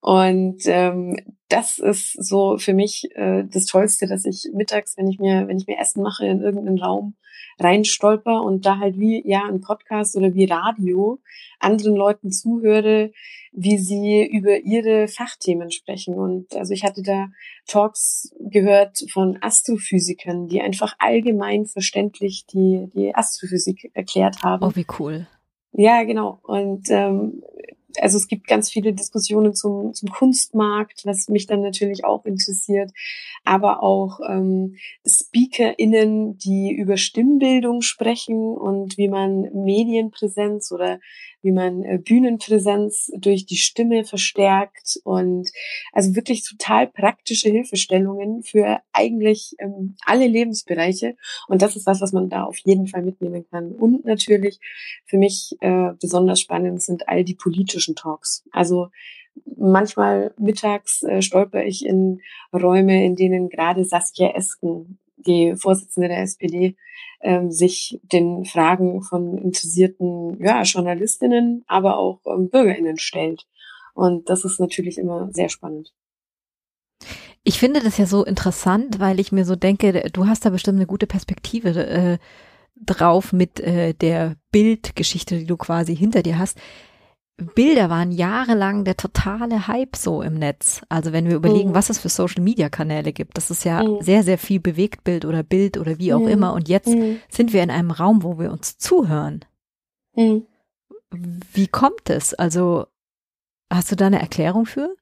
[0.00, 1.16] Und ähm,
[1.48, 5.58] das ist so für mich äh, das Tollste, dass ich mittags, wenn ich mir, wenn
[5.58, 7.16] ich mir Essen mache, in irgendeinen Raum
[7.58, 11.20] reinstolper und da halt wie ja ein Podcast oder wie Radio
[11.58, 13.12] anderen Leuten zuhöre,
[13.52, 16.14] wie sie über ihre Fachthemen sprechen.
[16.14, 17.28] Und also ich hatte da
[17.66, 24.62] Talks gehört von Astrophysikern, die einfach allgemein verständlich die, die Astrophysik erklärt haben.
[24.64, 25.26] Oh, wie cool.
[25.72, 26.40] Ja, genau.
[26.42, 27.42] Und ähm,
[28.02, 32.92] also es gibt ganz viele Diskussionen zum, zum Kunstmarkt, was mich dann natürlich auch interessiert,
[33.44, 34.76] aber auch ähm,
[35.06, 40.98] SpeakerInnen, die über Stimmbildung sprechen und wie man Medienpräsenz oder
[41.42, 45.50] wie man äh, Bühnenpräsenz durch die Stimme verstärkt und
[45.92, 51.16] also wirklich total praktische Hilfestellungen für eigentlich ähm, alle Lebensbereiche.
[51.48, 53.72] Und das ist was, was man da auf jeden Fall mitnehmen kann.
[53.72, 54.60] Und natürlich
[55.04, 58.44] für mich äh, besonders spannend sind all die politischen Talks.
[58.50, 58.88] Also
[59.56, 62.20] manchmal mittags äh, stolper ich in
[62.52, 66.76] Räume, in denen gerade Saskia Esken, die Vorsitzende der SPD,
[67.20, 73.46] ähm, sich den Fragen von interessierten ja, Journalistinnen, aber auch ähm, Bürgerinnen stellt.
[73.94, 75.92] Und das ist natürlich immer sehr spannend.
[77.42, 80.76] Ich finde das ja so interessant, weil ich mir so denke, du hast da bestimmt
[80.76, 82.18] eine gute Perspektive äh,
[82.74, 86.58] drauf mit äh, der Bildgeschichte, die du quasi hinter dir hast.
[87.38, 90.80] Bilder waren jahrelang der totale Hype so im Netz.
[90.88, 91.74] Also wenn wir überlegen, mhm.
[91.74, 94.00] was es für Social Media Kanäle gibt, das ist ja mhm.
[94.00, 96.28] sehr, sehr viel Bewegtbild oder Bild oder wie auch mhm.
[96.28, 96.52] immer.
[96.54, 97.20] Und jetzt mhm.
[97.28, 99.44] sind wir in einem Raum, wo wir uns zuhören.
[100.14, 100.46] Mhm.
[101.10, 102.32] Wie kommt es?
[102.32, 102.86] Also
[103.70, 104.96] hast du da eine Erklärung für?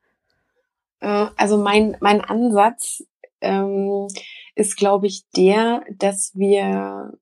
[0.98, 3.04] Äh, also mein, mein Ansatz
[3.42, 4.08] ähm,
[4.56, 7.12] ist, glaube ich, der, dass wir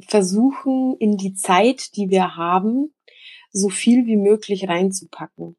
[0.00, 2.94] versuchen, in die Zeit, die wir haben,
[3.52, 5.56] so viel wie möglich reinzupacken.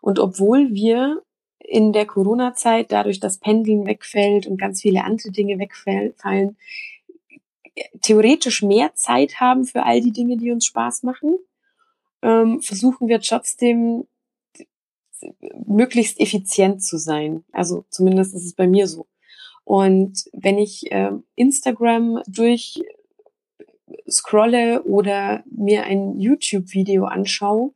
[0.00, 1.22] Und obwohl wir
[1.58, 6.56] in der Corona-Zeit, dadurch, dass Pendeln wegfällt und ganz viele andere Dinge wegfallen,
[8.02, 11.38] theoretisch mehr Zeit haben für all die Dinge, die uns Spaß machen,
[12.20, 14.06] ähm, versuchen wir trotzdem
[15.66, 17.44] möglichst effizient zu sein.
[17.52, 19.06] Also zumindest ist es bei mir so.
[19.64, 22.82] Und wenn ich äh, Instagram durch
[24.10, 27.72] scrolle oder mir ein YouTube-Video anschaue,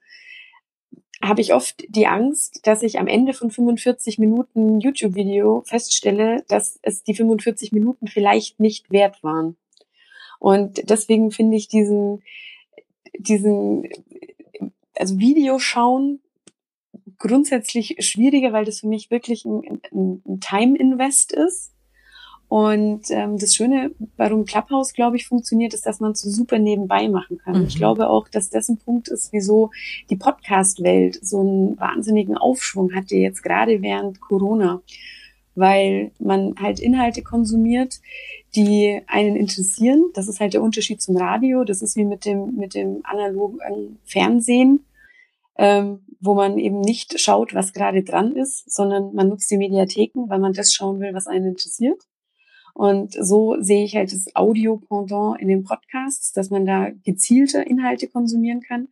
[1.23, 6.79] habe ich oft die Angst, dass ich am Ende von 45 Minuten YouTube-Video feststelle, dass
[6.83, 9.57] es die 45 Minuten vielleicht nicht wert waren.
[10.39, 12.23] Und deswegen finde ich diesen,
[13.19, 13.89] diesen,
[14.95, 16.21] also Video schauen
[17.19, 21.73] grundsätzlich schwieriger, weil das für mich wirklich ein, ein, ein Time-Invest ist.
[22.49, 26.59] Und ähm, das Schöne, warum Clubhouse, glaube ich, funktioniert, ist, dass man es so super
[26.59, 27.61] nebenbei machen kann.
[27.61, 27.67] Mhm.
[27.67, 29.71] Ich glaube auch, dass das ein Punkt ist, wieso
[30.11, 34.81] die Podcast-Welt so einen wahnsinnigen Aufschwung hatte, jetzt gerade während Corona.
[35.57, 38.01] Weil man halt Inhalte konsumiert,
[38.55, 40.05] die einen interessieren.
[40.15, 41.65] Das ist halt der Unterschied zum Radio.
[41.65, 44.85] Das ist wie mit dem, mit dem analogen Fernsehen,
[45.57, 50.29] ähm, wo man eben nicht schaut, was gerade dran ist, sondern man nutzt die Mediatheken,
[50.29, 52.03] weil man das schauen will, was einen interessiert.
[52.77, 58.07] Und so sehe ich halt das Audio-Pendant in den Podcasts, dass man da gezielte Inhalte
[58.07, 58.89] konsumieren kann.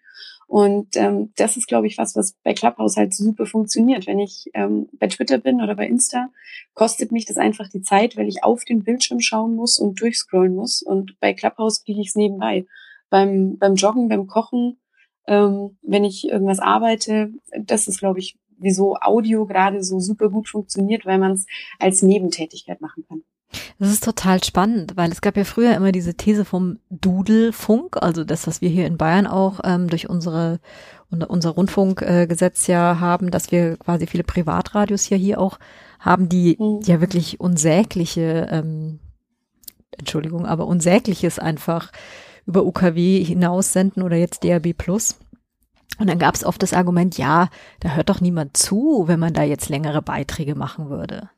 [0.47, 4.07] Und ähm, das ist, glaube ich, was, was bei Clubhouse halt super funktioniert.
[4.07, 6.30] Wenn ich ähm, bei Twitter bin oder bei Insta,
[6.72, 10.55] kostet mich das einfach die Zeit, weil ich auf den Bildschirm schauen muss und durchscrollen
[10.55, 10.80] muss.
[10.80, 12.64] Und bei Clubhouse kriege ich es nebenbei.
[13.11, 14.78] Beim, beim Joggen, beim Kochen,
[15.26, 20.49] ähm, wenn ich irgendwas arbeite, das ist, glaube ich, wieso Audio gerade so super gut
[20.49, 21.45] funktioniert, weil man es
[21.78, 23.24] als Nebentätigkeit machen kann.
[23.78, 28.24] Das ist total spannend, weil es gab ja früher immer diese These vom Dudelfunk, also
[28.24, 30.61] das, was wir hier in Bayern auch ähm, durch unsere
[31.11, 35.61] unser Rundfunkgesetz äh, ja haben, dass wir quasi viele Privatradios ja hier auch
[36.01, 36.80] haben, die mhm.
[36.84, 38.99] ja wirklich unsägliche ähm,
[39.99, 41.92] Entschuldigung, aber Unsägliches einfach
[42.47, 45.18] über UKW hinaus senden oder jetzt DRB Plus.
[45.99, 47.49] Und dann gab es oft das Argument, ja,
[47.80, 51.30] da hört doch niemand zu, wenn man da jetzt längere Beiträge machen würde.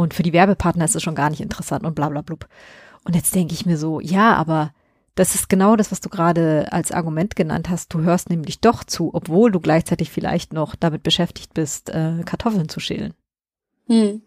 [0.00, 2.48] Und für die Werbepartner ist es schon gar nicht interessant und bla bla blub.
[3.04, 4.72] Und jetzt denke ich mir so, ja, aber
[5.14, 7.92] das ist genau das, was du gerade als Argument genannt hast.
[7.92, 12.70] Du hörst nämlich doch zu, obwohl du gleichzeitig vielleicht noch damit beschäftigt bist, äh, Kartoffeln
[12.70, 13.12] zu schälen.
[13.88, 14.22] Hm.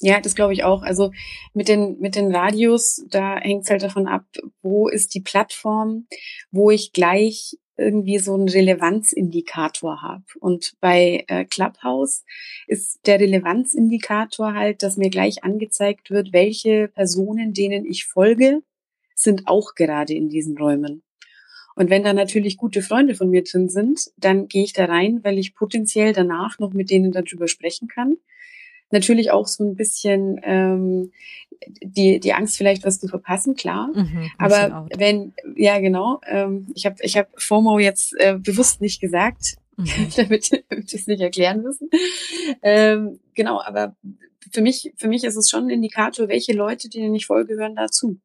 [0.00, 0.82] Ja, das glaube ich auch.
[0.82, 1.12] Also
[1.54, 4.24] mit den, mit den Radios, da hängt es halt davon ab,
[4.60, 6.06] wo ist die Plattform,
[6.50, 10.24] wo ich gleich irgendwie so einen Relevanzindikator habe.
[10.40, 12.24] Und bei äh, Clubhouse
[12.66, 18.62] ist der Relevanzindikator halt, dass mir gleich angezeigt wird, welche Personen, denen ich folge,
[19.14, 21.02] sind auch gerade in diesen Räumen.
[21.76, 25.20] Und wenn da natürlich gute Freunde von mir drin sind, dann gehe ich da rein,
[25.24, 28.16] weil ich potenziell danach noch mit denen darüber sprechen kann
[28.94, 31.12] natürlich auch so ein bisschen ähm,
[31.82, 33.88] die, die Angst vielleicht was zu verpassen, klar.
[33.94, 39.00] Mhm, Aber wenn, ja genau, ähm, ich habe ich hab FOMO jetzt äh, bewusst nicht
[39.00, 39.86] gesagt, mhm.
[40.16, 41.88] damit, damit wir es nicht erklären müssen.
[42.62, 43.96] Ähm, genau, aber
[44.52, 47.74] für mich, für mich ist es schon ein Indikator, welche Leute, denen ich folge, gehören
[47.74, 48.18] dazu.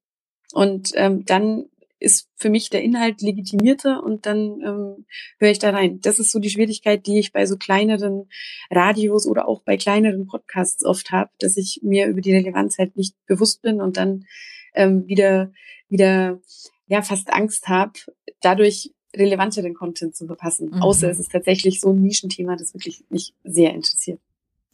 [0.53, 1.68] Und ähm, dann
[1.99, 5.05] ist für mich der Inhalt legitimierter und dann ähm,
[5.37, 5.99] höre ich da rein.
[6.01, 8.29] Das ist so die Schwierigkeit, die ich bei so kleineren
[8.71, 12.95] Radios oder auch bei kleineren Podcasts oft habe, dass ich mir über die Relevanz halt
[12.95, 14.25] nicht bewusst bin und dann
[14.73, 15.51] ähm, wieder
[15.89, 16.39] wieder
[16.87, 17.93] ja fast Angst habe,
[18.41, 20.69] dadurch relevanteren Content zu verpassen.
[20.71, 20.81] Mhm.
[20.81, 24.19] Außer es ist tatsächlich so ein Nischenthema, das wirklich mich sehr interessiert.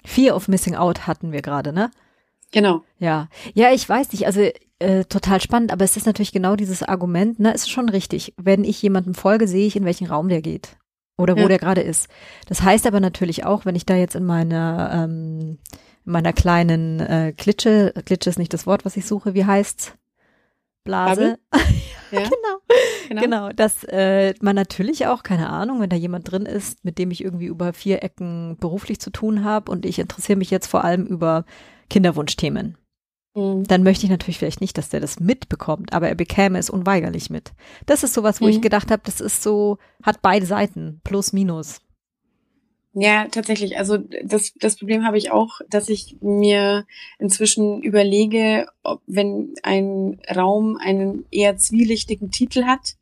[0.03, 1.89] Fear of Missing Out hatten wir gerade, ne?
[2.51, 2.83] Genau.
[2.99, 3.29] Ja.
[3.53, 4.27] Ja, ich weiß nicht.
[4.27, 4.49] Also
[4.79, 8.33] äh, total spannend, aber es ist natürlich genau dieses Argument, ne, ist schon richtig.
[8.37, 10.77] Wenn ich jemandem folge, sehe ich, in welchen Raum der geht.
[11.17, 11.47] Oder wo ja.
[11.47, 12.09] der gerade ist.
[12.47, 15.59] Das heißt aber natürlich auch, wenn ich da jetzt in meiner, ähm,
[16.05, 19.93] in meiner kleinen äh, Klitsche, Klitsche ist nicht das Wort, was ich suche, wie heißt's?
[20.83, 21.39] Blase.
[22.11, 22.31] ja, genau.
[23.07, 23.21] genau.
[23.21, 27.11] Genau, dass äh, man natürlich auch, keine Ahnung, wenn da jemand drin ist, mit dem
[27.11, 30.83] ich irgendwie über vier Ecken beruflich zu tun habe und ich interessiere mich jetzt vor
[30.83, 31.45] allem über
[31.89, 32.77] Kinderwunschthemen
[33.35, 33.65] Mhm.
[33.65, 37.29] dann möchte ich natürlich vielleicht nicht, dass der das mitbekommt, aber er bekäme es unweigerlich
[37.29, 37.51] mit.
[37.85, 38.51] Das ist sowas, wo mhm.
[38.51, 41.81] ich gedacht habe, das ist so, hat beide Seiten, plus, minus.
[42.97, 43.77] Ja, tatsächlich.
[43.77, 46.85] Also das, das Problem habe ich auch, dass ich mir
[47.19, 52.95] inzwischen überlege, ob wenn ein Raum einen eher zwielichtigen Titel hat,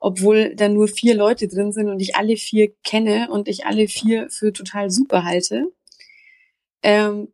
[0.00, 3.86] obwohl da nur vier Leute drin sind und ich alle vier kenne und ich alle
[3.86, 5.70] vier für total super halte,
[6.82, 7.28] ähm,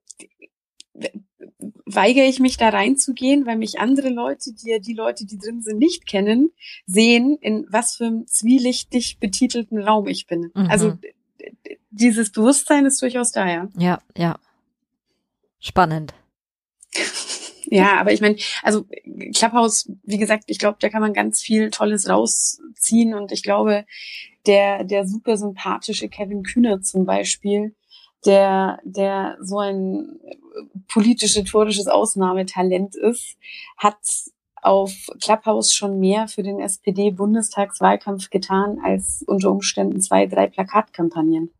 [1.86, 5.62] weigere ich mich da reinzugehen, weil mich andere Leute, die ja die Leute, die drin
[5.62, 6.50] sind, nicht kennen,
[6.86, 10.50] sehen, in was für einem zwielichtig betitelten Raum ich bin.
[10.54, 10.66] Mhm.
[10.68, 10.98] Also
[11.90, 13.68] dieses Bewusstsein ist durchaus da, ja.
[13.76, 14.38] Ja, ja.
[15.60, 16.14] Spannend.
[17.66, 18.84] Ja, aber ich meine, also
[19.34, 23.86] Clubhouse, wie gesagt, ich glaube, da kann man ganz viel Tolles rausziehen und ich glaube,
[24.44, 27.74] der, der super sympathische Kevin Kühner zum Beispiel,
[28.24, 30.20] der, der so ein
[30.88, 33.36] politisch-rhetorisches Ausnahmetalent ist,
[33.76, 33.96] hat
[34.62, 41.50] auf Clubhouse schon mehr für den SPD-Bundestagswahlkampf getan als unter Umständen zwei, drei Plakatkampagnen.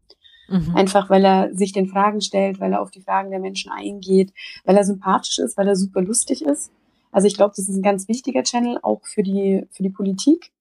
[0.48, 0.76] Mhm.
[0.76, 4.32] Einfach weil er sich den Fragen stellt, weil er auf die Fragen der Menschen eingeht,
[4.64, 6.70] weil er sympathisch ist, weil er super lustig ist.
[7.10, 10.51] Also ich glaube, das ist ein ganz wichtiger Channel auch für die, für die Politik.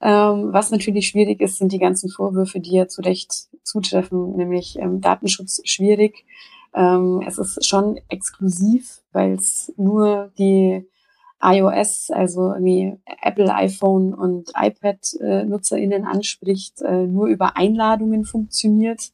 [0.00, 4.78] Ähm, was natürlich schwierig ist, sind die ganzen Vorwürfe, die ja zu Recht zutreffen, nämlich
[4.78, 6.24] ähm, Datenschutz schwierig.
[6.74, 10.86] Ähm, es ist schon exklusiv, weil es nur die
[11.40, 19.12] iOS, also wie Apple, iPhone und iPad-NutzerInnen äh, anspricht, äh, nur über Einladungen funktioniert.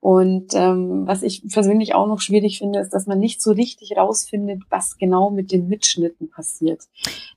[0.00, 3.96] Und ähm, was ich persönlich auch noch schwierig finde, ist, dass man nicht so richtig
[3.96, 6.82] rausfindet, was genau mit den Mitschnitten passiert.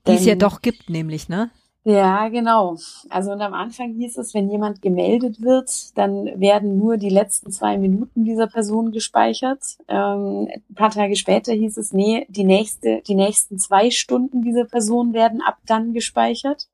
[0.08, 1.52] Die es ja doch gibt, nämlich, ne?
[1.88, 2.78] Ja, genau.
[3.10, 7.52] Also und am Anfang hieß es, wenn jemand gemeldet wird, dann werden nur die letzten
[7.52, 9.78] zwei Minuten dieser Person gespeichert.
[9.88, 14.66] Ähm, ein paar Tage später hieß es, nee, die nächste, die nächsten zwei Stunden dieser
[14.66, 16.68] Person werden ab dann gespeichert.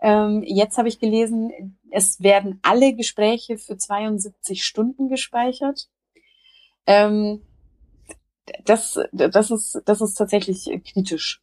[0.00, 5.90] Ähm, jetzt habe ich gelesen, es werden alle Gespräche für 72 Stunden gespeichert.
[6.86, 7.42] Ähm,
[8.64, 11.42] das, das ist, das ist tatsächlich kritisch.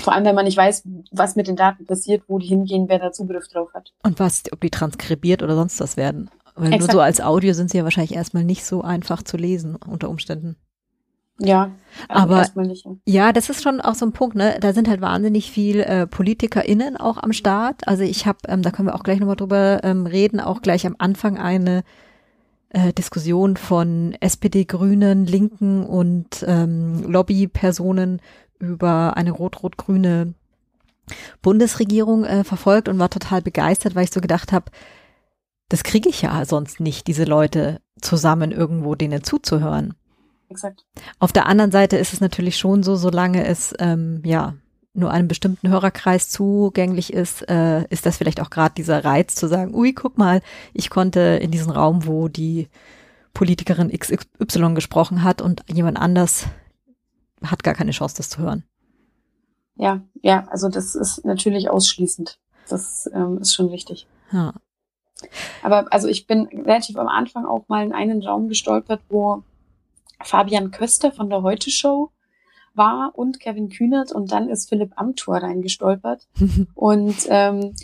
[0.00, 2.98] Vor allem, wenn man nicht weiß, was mit den Daten passiert, wo die hingehen, wer
[2.98, 3.92] da Zugriff drauf hat.
[4.02, 6.30] Und was, ob die transkribiert oder sonst was werden.
[6.54, 6.80] Weil Exakt.
[6.80, 10.10] nur so als Audio sind sie ja wahrscheinlich erstmal nicht so einfach zu lesen unter
[10.10, 10.56] Umständen.
[11.38, 11.70] Ja,
[12.08, 12.92] also aber nicht, ja.
[13.06, 13.32] ja.
[13.32, 14.58] das ist schon auch so ein Punkt, ne?
[14.60, 17.88] Da sind halt wahnsinnig viel äh, PolitikerInnen auch am Start.
[17.88, 20.86] Also ich habe, ähm, da können wir auch gleich nochmal drüber ähm, reden, auch gleich
[20.86, 21.84] am Anfang eine
[22.68, 28.20] äh, Diskussion von SPD, Grünen, Linken und ähm, Lobbypersonen
[28.62, 30.34] über eine rot-rot-grüne
[31.42, 34.70] Bundesregierung äh, verfolgt und war total begeistert, weil ich so gedacht habe,
[35.68, 39.94] das kriege ich ja sonst nicht, diese Leute zusammen irgendwo denen zuzuhören.
[40.48, 40.84] Exakt.
[41.18, 44.54] Auf der anderen Seite ist es natürlich schon so, solange es ähm, ja
[44.94, 49.48] nur einem bestimmten Hörerkreis zugänglich ist, äh, ist das vielleicht auch gerade dieser Reiz zu
[49.48, 50.42] sagen, ui, guck mal,
[50.74, 52.68] ich konnte in diesen Raum, wo die
[53.32, 56.46] Politikerin XY gesprochen hat und jemand anders
[57.44, 58.64] hat gar keine Chance, das zu hören.
[59.76, 62.38] Ja, ja, also das ist natürlich ausschließend.
[62.68, 64.06] Das ähm, ist schon wichtig.
[64.30, 64.54] Ja.
[65.62, 69.42] Aber also ich bin relativ am Anfang auch mal in einen Raum gestolpert, wo
[70.22, 72.10] Fabian Köster von der Heute Show
[72.74, 76.28] war und Kevin Kühnert und dann ist Philipp Amthor reingestolpert.
[76.74, 77.74] und ähm,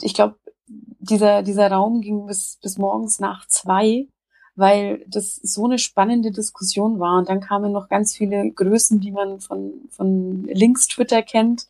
[0.00, 0.36] ich glaube,
[0.66, 4.06] dieser, dieser Raum ging bis, bis morgens nach zwei,
[4.54, 7.18] weil das so eine spannende Diskussion war.
[7.18, 11.66] Und dann kamen noch ganz viele Größen, die man von, von links Twitter kennt,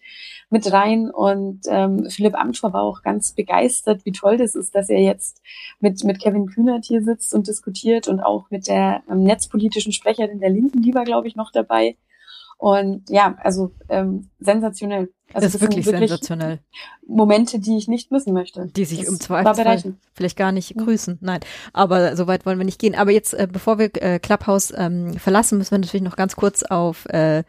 [0.51, 1.11] mit rein.
[1.11, 5.41] Und ähm, Philipp Amthor war auch ganz begeistert, wie toll das ist, dass er jetzt
[5.81, 10.41] mit, mit Kevin Kühnert hier sitzt und diskutiert und auch mit der ähm, netzpolitischen Sprecherin
[10.41, 11.97] der Linken, die war, glaube ich, noch dabei.
[12.59, 15.13] Und ja, also ähm, sensationell.
[15.35, 16.61] Also das ist wirklich, wirklich, sensationell.
[17.07, 18.67] Momente, die ich nicht missen möchte.
[18.67, 21.19] Die sich das im Zweifelsfall vielleicht gar nicht grüßen.
[21.21, 21.41] Nein,
[21.73, 22.95] aber so weit wollen wir nicht gehen.
[22.95, 26.63] Aber jetzt, äh, bevor wir äh, Clubhouse ähm, verlassen, müssen wir natürlich noch ganz kurz
[26.63, 27.45] auf äh,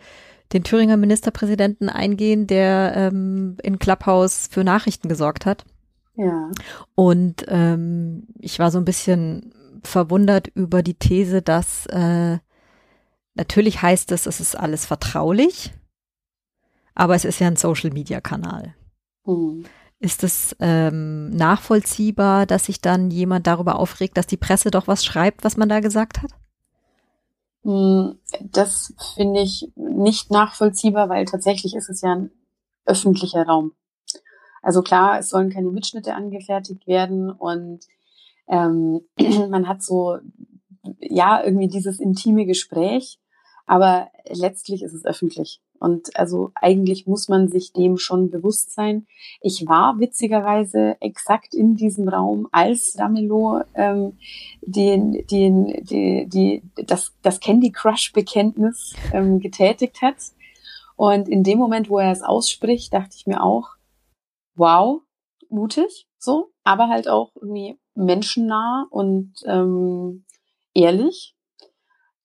[0.54, 5.66] den Thüringer Ministerpräsidenten eingehen, der ähm, in Clubhouse für Nachrichten gesorgt hat.
[6.16, 6.52] Ja.
[6.96, 9.54] Und ähm, ich war so ein bisschen
[9.84, 12.38] verwundert über die These, dass äh,
[13.36, 15.72] Natürlich heißt es, es ist alles vertraulich,
[16.96, 18.76] aber es ist ja ein Social-Media-Kanal.
[19.26, 19.66] Mhm.
[20.00, 25.06] Ist es ähm, nachvollziehbar, dass sich dann jemand darüber aufregt, dass die Presse doch was
[25.06, 26.32] schreibt, was man da gesagt hat?
[27.64, 32.32] Hm, das finde ich nicht nachvollziehbar, weil tatsächlich ist es ja ein
[32.86, 33.72] öffentlicher Raum.
[34.62, 37.86] Also klar, es sollen keine Mitschnitte angefertigt werden und
[38.48, 39.02] ähm,
[39.50, 40.18] man hat so
[41.00, 43.20] ja irgendwie dieses intime Gespräch,
[43.66, 45.62] aber letztlich ist es öffentlich.
[45.84, 49.06] Und also eigentlich muss man sich dem schon bewusst sein.
[49.42, 54.18] Ich war witzigerweise exakt in diesem Raum, als Ramelow ähm,
[54.62, 60.16] den, den, die, die, das, das Candy Crush-Bekenntnis ähm, getätigt hat.
[60.96, 63.72] Und in dem Moment, wo er es ausspricht, dachte ich mir auch,
[64.56, 65.02] wow,
[65.50, 70.24] mutig, so, aber halt auch irgendwie menschennah und ähm,
[70.74, 71.36] ehrlich.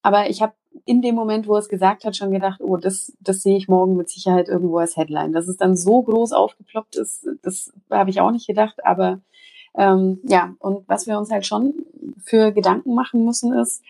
[0.03, 0.55] Aber ich habe
[0.85, 3.69] in dem Moment, wo er es gesagt hat, schon gedacht, oh, das, das sehe ich
[3.69, 5.33] morgen mit Sicherheit irgendwo als Headline.
[5.33, 8.85] Dass es dann so groß aufgeploppt ist, das habe ich auch nicht gedacht.
[8.85, 9.21] Aber
[9.77, 11.75] ähm, ja, und was wir uns halt schon
[12.25, 13.83] für Gedanken machen müssen, ist,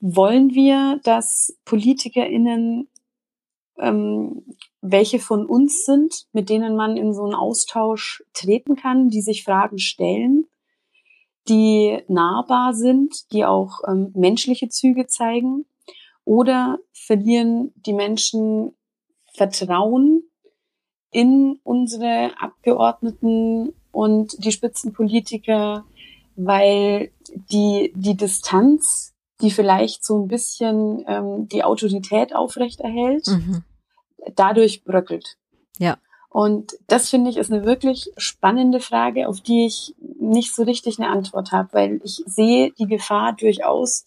[0.00, 2.88] wollen wir, dass PolitikerInnen
[3.78, 4.44] ähm,
[4.80, 9.44] welche von uns sind, mit denen man in so einen Austausch treten kann, die sich
[9.44, 10.46] Fragen stellen,
[11.48, 15.66] die nahbar sind, die auch ähm, menschliche Züge zeigen
[16.24, 18.74] oder verlieren die Menschen
[19.32, 20.22] Vertrauen
[21.10, 25.84] in unsere Abgeordneten und die Spitzenpolitiker,
[26.36, 27.10] weil
[27.50, 33.64] die, die Distanz, die vielleicht so ein bisschen ähm, die Autorität aufrechterhält, mhm.
[34.34, 35.36] dadurch bröckelt.
[35.78, 35.98] Ja.
[36.30, 40.98] Und das finde ich ist eine wirklich spannende Frage, auf die ich nicht so richtig
[40.98, 44.04] eine Antwort habe, weil ich sehe die Gefahr durchaus,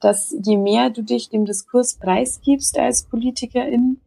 [0.00, 4.00] dass je mehr du dich dem Diskurs preisgibst als Politikerin,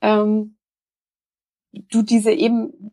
[0.00, 0.56] ähm,
[1.72, 2.92] du diese eben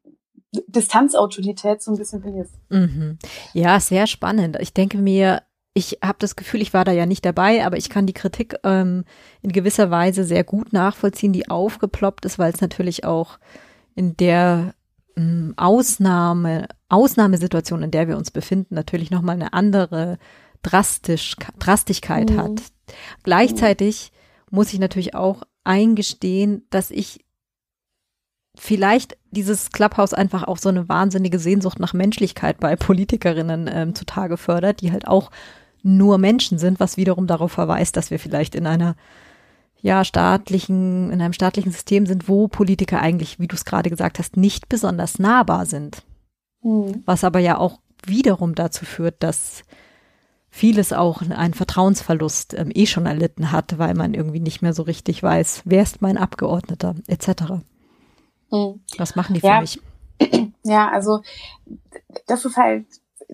[0.68, 2.56] Distanzautorität so ein bisschen verlierst.
[2.70, 3.18] Mhm.
[3.54, 4.58] Ja, sehr spannend.
[4.60, 7.90] Ich denke mir, ich habe das Gefühl, ich war da ja nicht dabei, aber ich
[7.90, 9.06] kann die Kritik ähm,
[9.42, 13.40] in gewisser Weise sehr gut nachvollziehen, die aufgeploppt ist, weil es natürlich auch
[13.96, 14.74] in der
[15.16, 20.18] ähm, Ausnahme, Ausnahmesituation, in der wir uns befinden, natürlich nochmal eine andere
[20.64, 22.38] Drastisch, Drastigkeit mhm.
[22.38, 22.62] hat.
[23.24, 24.12] Gleichzeitig
[24.50, 27.26] muss ich natürlich auch eingestehen, dass ich
[28.56, 34.38] vielleicht dieses Clubhouse einfach auch so eine wahnsinnige Sehnsucht nach Menschlichkeit bei Politikerinnen ähm, zutage
[34.38, 35.32] fördert, die halt auch
[35.84, 38.96] nur Menschen sind, was wiederum darauf verweist, dass wir vielleicht in einer
[39.82, 44.20] ja, staatlichen, in einem staatlichen System sind, wo Politiker eigentlich, wie du es gerade gesagt
[44.20, 46.04] hast, nicht besonders nahbar sind.
[46.62, 47.02] Mhm.
[47.06, 49.64] Was aber ja auch wiederum dazu führt, dass
[50.52, 54.84] vieles auch einen Vertrauensverlust ähm, eh schon erlitten hat, weil man irgendwie nicht mehr so
[54.84, 57.64] richtig weiß, wer ist mein Abgeordneter, etc.
[58.52, 58.82] Mhm.
[58.98, 59.62] Was machen die für ja.
[59.62, 59.80] mich?
[60.64, 61.22] Ja, also
[62.28, 62.86] das ist halt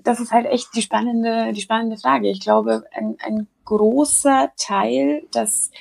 [0.04, 2.30] das ist halt echt die spannende, die spannende Frage.
[2.30, 5.72] Ich glaube, ein, ein großer Teil, dass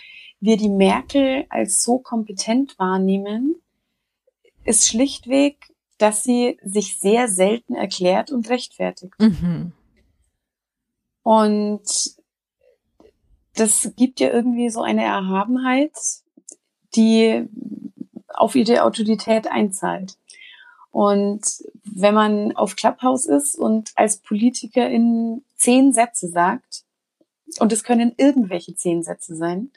[0.41, 3.57] wir die Merkel als so kompetent wahrnehmen,
[4.64, 5.57] ist schlichtweg,
[5.99, 9.14] dass sie sich sehr selten erklärt und rechtfertigt.
[9.18, 9.72] Mhm.
[11.27, 11.83] Und
[13.57, 15.91] das gibt ja irgendwie so eine Erhabenheit,
[16.95, 17.49] die
[18.29, 20.16] auf ihre Autorität einzahlt.
[20.93, 21.43] Und
[21.83, 26.85] wenn man auf Clubhouse ist und als Politikerin zehn Sätze sagt,
[27.59, 29.72] und es können irgendwelche zehn Sätze sein,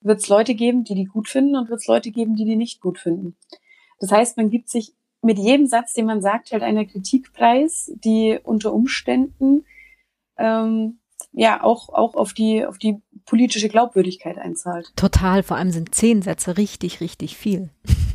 [0.00, 2.54] wird es Leute geben, die die gut finden und wird es Leute geben, die die
[2.54, 3.34] nicht gut finden.
[3.98, 4.92] Das heißt, man gibt sich
[5.22, 9.64] mit jedem Satz, den man sagt, halt einer Kritikpreis, die unter Umständen
[10.38, 10.98] ähm,
[11.32, 14.92] ja auch auch auf die auf die politische Glaubwürdigkeit einzahlt.
[14.96, 17.70] Total, vor allem sind zehn Sätze richtig richtig viel.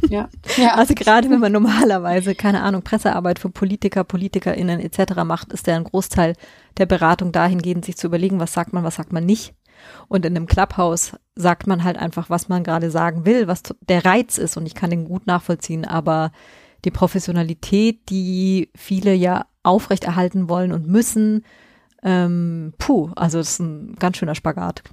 [0.07, 0.30] Ja.
[0.57, 0.76] ja.
[0.76, 5.24] Also gerade wenn man normalerweise keine Ahnung Pressearbeit für Politiker, Politikerinnen etc.
[5.26, 6.36] macht, ist der ein Großteil
[6.78, 9.53] der Beratung dahingehend, sich zu überlegen, was sagt man, was sagt man nicht.
[10.07, 14.05] Und in einem Clubhouse sagt man halt einfach, was man gerade sagen will, was der
[14.05, 14.57] Reiz ist.
[14.57, 16.32] Und ich kann den gut nachvollziehen, aber
[16.86, 21.45] die Professionalität, die viele ja aufrechterhalten wollen und müssen,
[22.04, 24.84] ähm, puh, also das ist ein ganz schöner Spagat.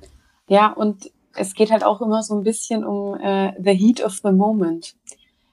[0.48, 4.20] Ja, und es geht halt auch immer so ein bisschen um äh, the heat of
[4.22, 4.94] the moment.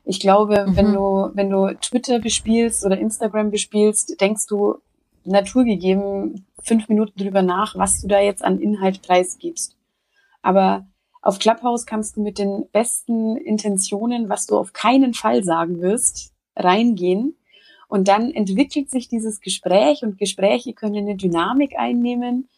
[0.06, 0.76] Ich glaube, mhm.
[0.76, 4.76] wenn du, wenn du Twitter bespielst oder Instagram bespielst, denkst du
[5.26, 9.78] naturgegeben fünf Minuten drüber nach, was du da jetzt an Inhalt preisgibst.
[10.41, 10.86] Aber
[11.22, 16.34] auf Clubhouse kannst du mit den besten Intentionen, was du auf keinen Fall sagen wirst,
[16.56, 17.38] reingehen.
[17.94, 22.50] Und dann entwickelt sich dieses Gespräch und Gespräche können eine Dynamik einnehmen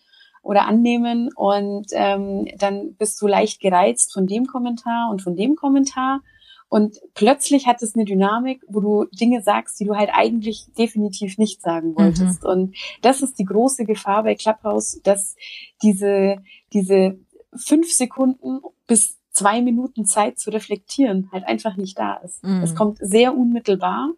[0.44, 5.58] oder annehmen und ähm, dann bist du leicht gereizt von dem Kommentar und von dem
[5.58, 6.22] Kommentar
[6.70, 11.38] und plötzlich hat es eine Dynamik, wo du Dinge sagst, die du halt eigentlich definitiv
[11.38, 11.96] nicht sagen mhm.
[11.98, 12.44] wolltest.
[12.44, 12.50] Mhm.
[12.50, 15.36] Und das ist die große Gefahr bei Clubhouse, dass
[15.84, 16.38] diese,
[16.72, 17.20] diese
[17.54, 22.42] fünf Sekunden bis zwei Minuten Zeit zu reflektieren halt einfach nicht da ist.
[22.42, 22.64] Mhm.
[22.64, 24.14] Es kommt sehr unmittelbar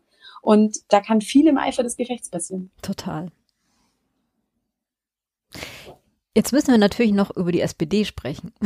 [0.48, 2.72] und da kann viel im Eifer des Gefechts passieren.
[2.82, 3.28] Total.
[6.34, 8.54] Jetzt müssen wir natürlich noch über die SPD sprechen.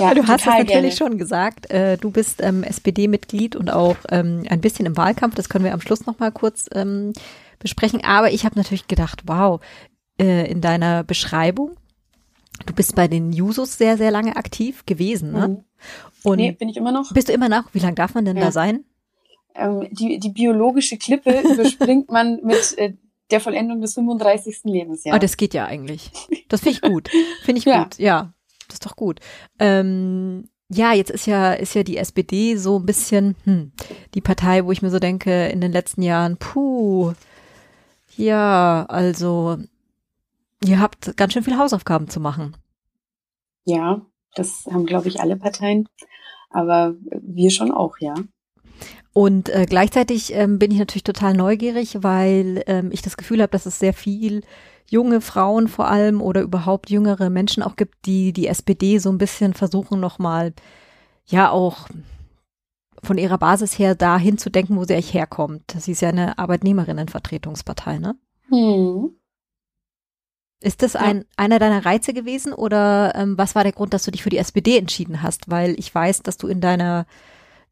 [0.00, 0.92] Ja, du hast es natürlich gerne.
[0.92, 1.70] schon gesagt.
[1.70, 5.36] Äh, du bist ähm, SPD-Mitglied und auch ähm, ein bisschen im Wahlkampf.
[5.36, 7.12] Das können wir am Schluss noch mal kurz ähm,
[7.60, 8.02] besprechen.
[8.02, 9.60] Aber ich habe natürlich gedacht, wow,
[10.18, 11.76] äh, in deiner Beschreibung,
[12.66, 15.32] du bist bei den Jusos sehr, sehr lange aktiv gewesen.
[15.32, 15.48] Ne?
[15.48, 15.64] Mhm.
[16.24, 17.12] Und nee, bin ich immer noch.
[17.12, 17.72] Bist du immer noch?
[17.72, 18.46] Wie lange darf man denn ja.
[18.46, 18.84] da sein?
[19.54, 22.94] Ähm, die, die biologische Klippe überspringt man mit äh,
[23.30, 24.60] der Vollendung des 35.
[24.64, 25.16] Lebensjahres.
[25.16, 26.10] Ah, das geht ja eigentlich.
[26.48, 27.10] Das finde ich gut.
[27.42, 27.84] Finde ich ja.
[27.84, 28.32] gut, ja.
[28.66, 29.20] Das ist doch gut.
[29.58, 33.72] Ähm, ja, jetzt ist ja, ist ja die SPD so ein bisschen hm,
[34.14, 37.12] die Partei, wo ich mir so denke, in den letzten Jahren, puh,
[38.16, 39.58] ja, also
[40.64, 42.56] ihr habt ganz schön viele Hausaufgaben zu machen.
[43.64, 44.02] Ja,
[44.34, 45.88] das haben, glaube ich, alle Parteien,
[46.50, 48.14] aber wir schon auch, ja.
[49.14, 53.52] Und äh, gleichzeitig ähm, bin ich natürlich total neugierig, weil ähm, ich das Gefühl habe,
[53.52, 54.42] dass es sehr viel
[54.90, 59.18] junge Frauen vor allem oder überhaupt jüngere Menschen auch gibt, die die SPD so ein
[59.18, 60.52] bisschen versuchen nochmal,
[61.26, 61.88] ja auch
[63.04, 65.76] von ihrer Basis her dahin zu denken, wo sie eigentlich herkommt.
[65.78, 68.16] Sie ist ja eine Arbeitnehmerinnenvertretungspartei, ne?
[68.48, 69.14] Hm.
[70.60, 71.24] Ist das ein, ja.
[71.36, 74.38] einer deiner Reize gewesen oder ähm, was war der Grund, dass du dich für die
[74.38, 75.50] SPD entschieden hast?
[75.50, 77.06] Weil ich weiß, dass du in deiner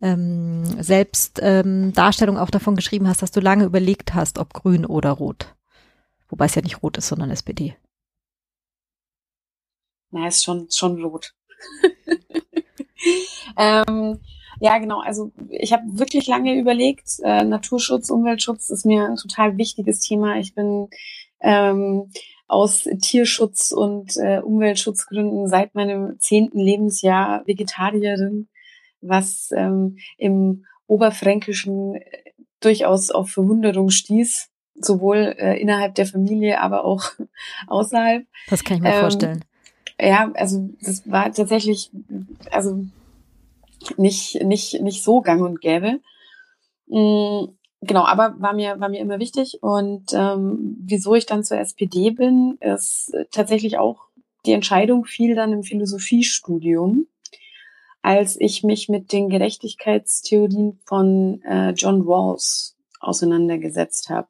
[0.03, 5.11] ähm, Selbstdarstellung ähm, auch davon geschrieben hast, dass du lange überlegt hast, ob grün oder
[5.11, 5.55] rot.
[6.29, 7.77] Wobei es ja nicht rot ist, sondern SPD.
[10.11, 11.35] Na, ist schon, schon rot.
[13.57, 14.21] ähm,
[14.61, 15.01] ja, genau.
[15.01, 17.19] Also ich habe wirklich lange überlegt.
[17.23, 20.37] Äh, Naturschutz, Umweltschutz ist mir ein total wichtiges Thema.
[20.39, 20.89] Ich bin
[21.41, 22.11] ähm,
[22.49, 28.49] aus Tierschutz und äh, Umweltschutzgründen seit meinem zehnten Lebensjahr Vegetarierin
[29.03, 32.03] was ähm, im Oberfränkischen äh,
[32.61, 37.05] durchaus auf Verwunderung stieß, sowohl äh, innerhalb der Familie, aber auch
[37.67, 38.27] außerhalb.
[38.49, 39.45] Das kann ich mir ähm, vorstellen.
[40.01, 41.91] Ja, also das war tatsächlich,
[42.51, 42.85] also
[43.97, 46.01] nicht nicht nicht so gang und gäbe.
[46.87, 51.59] Mhm, genau, aber war mir war mir immer wichtig und ähm, wieso ich dann zur
[51.59, 54.07] SPD bin, ist tatsächlich auch
[54.47, 57.07] die Entscheidung fiel dann im Philosophiestudium
[58.03, 64.29] als ich mich mit den Gerechtigkeitstheorien von äh, John Rawls auseinandergesetzt habe,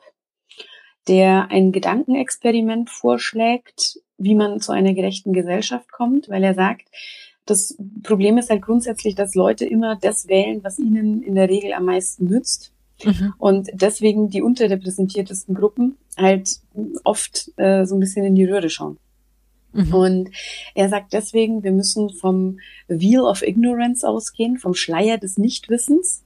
[1.09, 6.89] der ein Gedankenexperiment vorschlägt, wie man zu einer gerechten Gesellschaft kommt, weil er sagt,
[7.47, 11.73] das Problem ist halt grundsätzlich, dass Leute immer das wählen, was ihnen in der Regel
[11.73, 12.73] am meisten nützt.
[13.05, 13.35] Mhm.
[13.39, 16.61] Und deswegen die unterrepräsentiertesten Gruppen halt
[17.03, 18.99] oft äh, so ein bisschen in die Röhre schauen.
[19.73, 19.95] Mhm.
[19.95, 20.31] Und
[20.75, 22.59] er sagt deswegen, wir müssen vom
[22.89, 26.25] Wheel of Ignorance ausgehen, vom Schleier des Nichtwissens.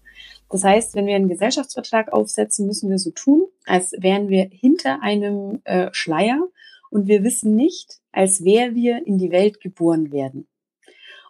[0.49, 5.03] Das heißt, wenn wir einen Gesellschaftsvertrag aufsetzen, müssen wir so tun, als wären wir hinter
[5.03, 6.47] einem äh, Schleier
[6.91, 10.47] und wir wissen nicht, als wer wir in die Welt geboren werden.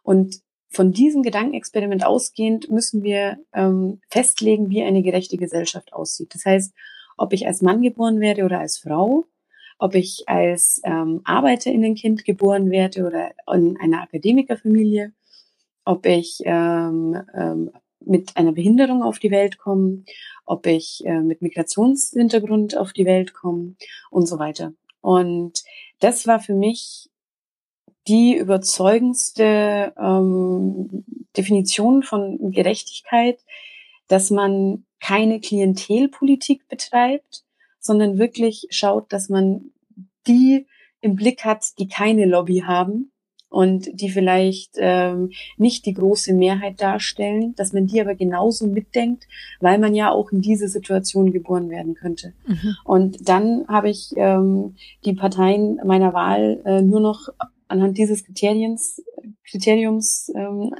[0.02, 6.34] Und von diesem Gedankenexperiment ausgehend müssen wir ähm, festlegen, wie eine gerechte Gesellschaft aussieht.
[6.34, 6.74] Das heißt,
[7.16, 9.24] ob ich als Mann geboren werde oder als Frau,
[9.78, 15.12] ob ich als ähm, Arbeiterinnenkind geboren werde oder in einer Akademikerfamilie,
[15.84, 17.70] ob ich ähm, ähm,
[18.00, 20.04] mit einer Behinderung auf die Welt komme,
[20.44, 23.74] ob ich äh, mit Migrationshintergrund auf die Welt komme
[24.10, 24.72] und so weiter.
[25.00, 25.62] Und
[26.00, 27.10] das war für mich
[28.08, 31.04] die überzeugendste ähm,
[31.36, 33.40] Definition von Gerechtigkeit,
[34.08, 37.44] dass man keine Klientelpolitik betreibt,
[37.86, 39.70] sondern wirklich schaut, dass man
[40.26, 40.66] die
[41.00, 43.12] im Blick hat, die keine Lobby haben
[43.48, 49.26] und die vielleicht ähm, nicht die große Mehrheit darstellen, dass man die aber genauso mitdenkt,
[49.60, 52.34] weil man ja auch in diese Situation geboren werden könnte.
[52.46, 52.76] Mhm.
[52.84, 54.74] Und dann habe ich ähm,
[55.04, 57.28] die Parteien meiner Wahl äh, nur noch
[57.68, 59.02] anhand dieses Kriteriums,
[59.48, 60.74] Kriteriums ähm,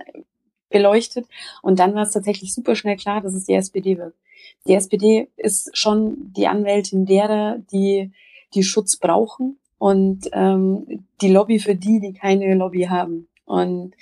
[0.69, 1.27] beleuchtet.
[1.63, 4.15] Und dann war es tatsächlich super schnell klar, dass es die SPD wird.
[4.67, 8.13] Die SPD ist schon die Anwältin derer, die
[8.55, 13.29] die Schutz brauchen und ähm, die Lobby für die, die keine Lobby haben.
[13.45, 13.95] Und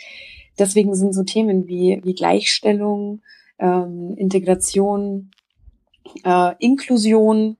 [0.58, 3.22] deswegen sind so Themen wie, wie Gleichstellung,
[3.58, 5.30] ähm, Integration,
[6.24, 7.56] äh, Inklusion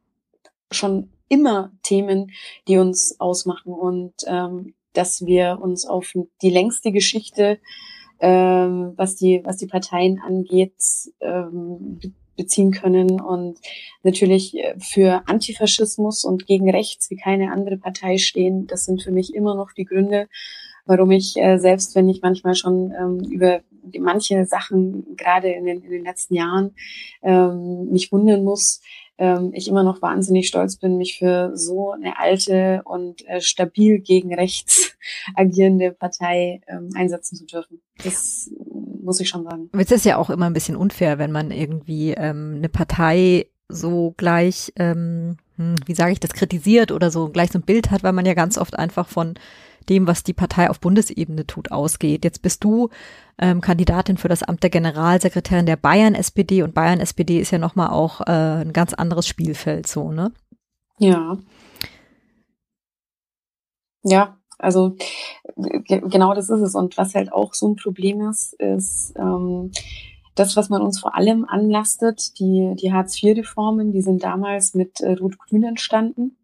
[0.71, 2.33] schon immer Themen,
[2.69, 6.13] die uns ausmachen und ähm, dass wir uns auf
[6.43, 7.59] die längste Geschichte,
[8.21, 10.77] ähm, was die was die Parteien angeht,
[11.21, 11.99] ähm,
[12.37, 13.59] beziehen können und
[14.03, 18.67] natürlich äh, für Antifaschismus und gegen rechts wie keine andere Partei stehen.
[18.67, 20.29] Das sind für mich immer noch die Gründe,
[20.87, 23.61] warum ich äh, selbst, wenn ich manchmal schon ähm, über
[23.99, 26.75] manche Sachen gerade in den, in den letzten Jahren
[27.23, 28.81] ähm, mich wundern muss,
[29.19, 34.01] ähm, ich immer noch wahnsinnig stolz bin, mich für so eine alte und äh, stabil
[34.01, 34.97] gegen rechts
[35.35, 36.61] agierende Partei
[36.95, 37.81] einsetzen zu dürfen.
[38.03, 38.51] Das
[39.05, 39.69] muss ich schon sagen.
[39.73, 44.15] Es ist ja auch immer ein bisschen unfair, wenn man irgendwie ähm, eine Partei so
[44.17, 48.03] gleich, ähm, hm, wie sage ich das, kritisiert oder so gleich so ein Bild hat,
[48.03, 49.35] weil man ja ganz oft einfach von
[49.89, 52.25] dem, was die Partei auf Bundesebene tut, ausgeht.
[52.25, 52.89] Jetzt bist du
[53.39, 57.59] ähm, Kandidatin für das Amt der Generalsekretärin der Bayern SPD und Bayern SPD ist ja
[57.59, 60.33] nochmal auch äh, ein ganz anderes Spielfeld so, ne?
[60.99, 61.37] Ja.
[64.03, 64.97] Ja, also
[65.87, 66.75] genau das ist es.
[66.75, 69.71] Und was halt auch so ein Problem ist, ist ähm,
[70.35, 75.13] das, was man uns vor allem anlastet, die, die Hartz-IV-Reformen, die sind damals mit äh,
[75.13, 76.37] Rot-Grün entstanden.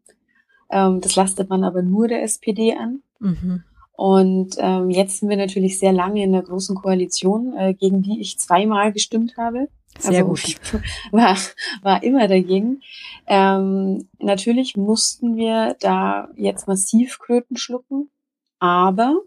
[0.71, 3.03] Ähm, das lastet man aber nur der SPD an.
[3.19, 3.65] Mhm.
[3.93, 8.21] Und ähm, jetzt sind wir natürlich sehr lange in der großen Koalition, äh, gegen die
[8.21, 9.69] ich zweimal gestimmt habe.
[9.99, 10.57] Sehr also, gut.
[11.13, 11.37] War,
[11.83, 12.83] war immer dagegen.
[13.27, 18.11] Ähm, natürlich mussten wir da jetzt massiv Kröten schlucken,
[18.59, 19.21] aber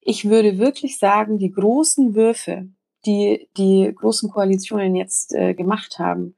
[0.00, 2.68] ich würde wirklich sagen, die großen Würfe,
[3.04, 6.36] die die großen Koalitionen jetzt äh, gemacht haben,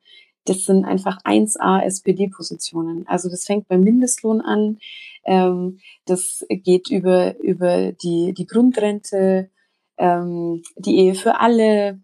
[0.49, 3.07] das sind einfach 1A SPD-Positionen.
[3.07, 4.79] Also das fängt beim Mindestlohn an,
[5.25, 9.51] ähm, das geht über, über die, die Grundrente,
[9.99, 12.01] ähm, die Ehe für alle,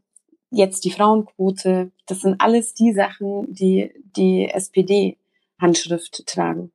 [0.55, 1.91] jetzt die Frauenquote.
[2.07, 5.17] Das sind alles die Sachen, die die SPD
[5.59, 6.73] Handschrift tragen.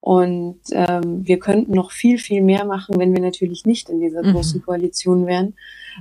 [0.00, 4.22] Und ähm, wir könnten noch viel, viel mehr machen, wenn wir natürlich nicht in dieser
[4.22, 4.32] mhm.
[4.32, 5.54] großen Koalition wären,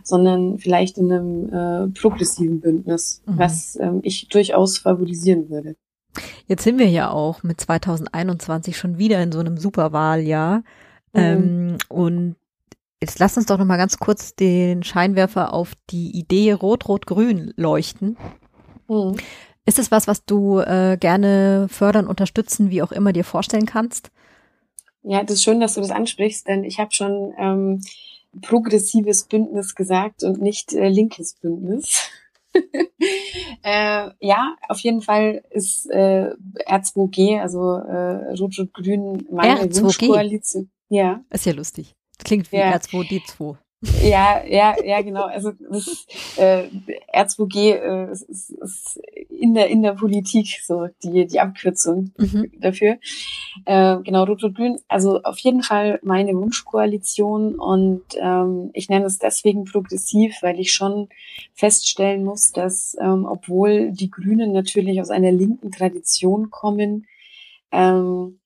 [0.03, 3.37] sondern vielleicht in einem äh, progressiven Bündnis, mhm.
[3.37, 5.77] was ähm, ich durchaus favorisieren würde.
[6.47, 10.63] Jetzt sind wir ja auch mit 2021 schon wieder in so einem Superwahljahr.
[11.13, 11.21] Mhm.
[11.21, 12.35] Ähm, und
[13.03, 18.17] jetzt lass uns doch noch mal ganz kurz den Scheinwerfer auf die Idee Rot-Rot-Grün leuchten.
[18.87, 19.17] Mhm.
[19.65, 24.11] Ist es was, was du äh, gerne fördern, unterstützen, wie auch immer dir vorstellen kannst?
[25.03, 27.81] Ja, das ist schön, dass du das ansprichst, denn ich habe schon ähm,
[28.41, 32.09] progressives Bündnis gesagt und nicht äh, linkes Bündnis.
[33.63, 36.29] äh, ja, auf jeden Fall ist äh,
[36.67, 39.81] R2G, also äh, Rot-Rot-Grün, meine R2G?
[39.81, 40.71] Wunschkoalition.
[40.87, 41.21] Ja.
[41.29, 41.95] Ist ja lustig.
[42.19, 42.75] Klingt wie ja.
[42.75, 43.57] R2D2.
[44.01, 45.25] Ja, ja, ja, genau.
[45.25, 46.07] Also das
[46.37, 46.69] äh,
[47.13, 48.99] R2G äh, ist, ist,
[49.29, 52.49] in der in der Politik so die die Abkürzung mhm.
[52.59, 52.97] dafür.
[53.65, 54.79] Äh, genau, Rot-Rot-Grün.
[54.87, 60.71] Also auf jeden Fall meine Wunschkoalition und ähm, ich nenne es deswegen progressiv, weil ich
[60.71, 61.09] schon
[61.53, 67.05] feststellen muss, dass ähm, obwohl die Grünen natürlich aus einer linken Tradition kommen,
[67.71, 68.39] ähm,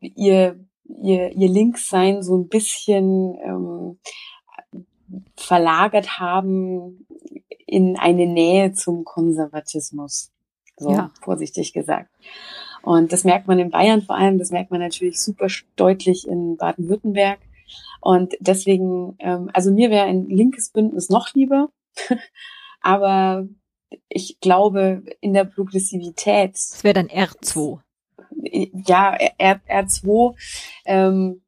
[0.00, 3.98] ihr ihr ihr Linkssein so ein bisschen ähm,
[5.36, 7.06] verlagert haben
[7.66, 10.30] in eine Nähe zum Konservatismus.
[10.76, 11.10] So ja.
[11.22, 12.10] vorsichtig gesagt.
[12.82, 16.56] Und das merkt man in Bayern vor allem, das merkt man natürlich super deutlich in
[16.56, 17.38] Baden-Württemberg.
[18.00, 21.70] Und deswegen, ähm, also mir wäre ein linkes Bündnis noch lieber,
[22.82, 23.48] aber
[24.08, 26.54] ich glaube, in der Progressivität.
[26.54, 27.80] Das wäre dann R2.
[28.86, 30.34] Ja, R, R2.
[30.84, 31.42] Ähm,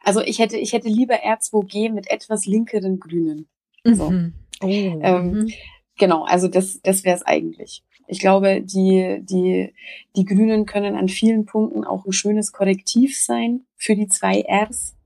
[0.00, 3.48] also ich hätte, ich hätte lieber R2G mit etwas linkeren Grünen.
[3.84, 4.10] So.
[4.10, 4.34] Mhm.
[4.62, 4.66] Oh.
[4.66, 5.52] Ähm, mhm.
[5.98, 7.82] Genau, also das, das wäre es eigentlich.
[8.06, 9.74] Ich glaube, die, die,
[10.16, 14.96] die Grünen können an vielen Punkten auch ein schönes Korrektiv sein für die zwei Rs.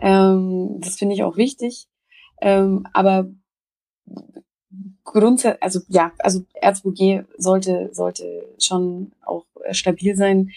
[0.00, 1.86] Ähm, das finde ich auch wichtig.
[2.40, 3.30] Ähm, aber
[5.04, 10.50] grundsätzlich, also ja, also R2G sollte, sollte schon auch stabil sein.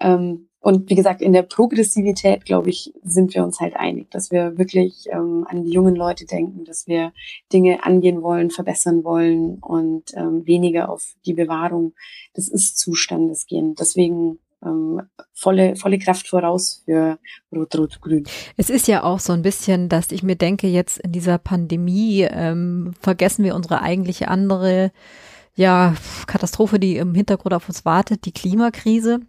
[0.00, 4.30] Ähm, und wie gesagt, in der Progressivität, glaube ich, sind wir uns halt einig, dass
[4.30, 7.12] wir wirklich ähm, an die jungen Leute denken, dass wir
[7.52, 11.92] Dinge angehen wollen, verbessern wollen und ähm, weniger auf die Bewahrung
[12.34, 13.74] des Ist-Zustandes gehen.
[13.74, 15.02] Deswegen ähm,
[15.32, 17.18] volle, volle Kraft voraus für
[17.54, 18.24] Rot-Rot-Grün.
[18.56, 22.22] Es ist ja auch so ein bisschen, dass ich mir denke, jetzt in dieser Pandemie
[22.22, 24.92] ähm, vergessen wir unsere eigentliche andere
[25.56, 25.94] ja,
[26.26, 29.20] Katastrophe, die im Hintergrund auf uns wartet, die Klimakrise.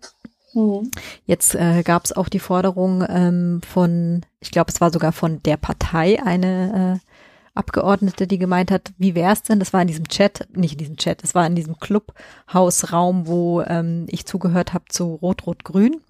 [0.54, 0.90] Mhm.
[1.26, 5.44] Jetzt äh, gab es auch die Forderung ähm, von, ich glaube, es war sogar von
[5.44, 7.15] der Partei eine äh,
[7.56, 9.60] Abgeordnete, die gemeint hat, wie wäre es denn?
[9.60, 13.62] Das war in diesem Chat, nicht in diesem Chat, es war in diesem Clubhausraum, wo
[13.62, 16.02] ähm, ich zugehört habe zu Rot-Rot-Grün.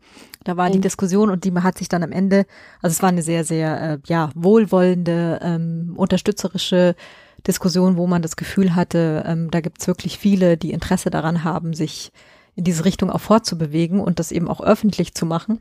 [0.43, 2.45] Da war die Diskussion und die hat sich dann am Ende,
[2.81, 6.95] also es war eine sehr, sehr äh, ja wohlwollende, ähm, unterstützerische
[7.47, 11.73] Diskussion, wo man das Gefühl hatte, ähm, da gibt's wirklich viele, die Interesse daran haben,
[11.73, 12.11] sich
[12.55, 15.59] in diese Richtung auch fortzubewegen und das eben auch öffentlich zu machen.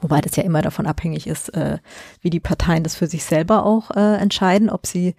[0.00, 1.78] Wobei das ja immer davon abhängig ist, äh,
[2.20, 5.14] wie die Parteien das für sich selber auch äh, entscheiden, ob sie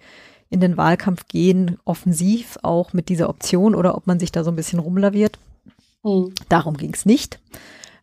[0.50, 4.50] in den Wahlkampf gehen, offensiv auch mit dieser Option oder ob man sich da so
[4.50, 5.38] ein bisschen rumlaviert.
[6.02, 6.32] Mhm.
[6.48, 7.40] Darum ging es nicht.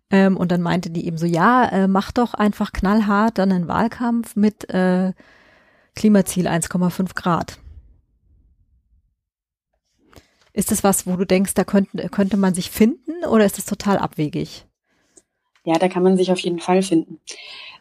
[0.09, 3.67] Ähm, und dann meinte die eben so, ja, äh, mach doch einfach knallhart dann einen
[3.67, 5.13] Wahlkampf mit äh,
[5.95, 7.57] Klimaziel 1,5 Grad.
[10.53, 13.65] Ist das was, wo du denkst, da könnte, könnte man sich finden oder ist das
[13.65, 14.65] total abwegig?
[15.63, 17.19] Ja, da kann man sich auf jeden Fall finden.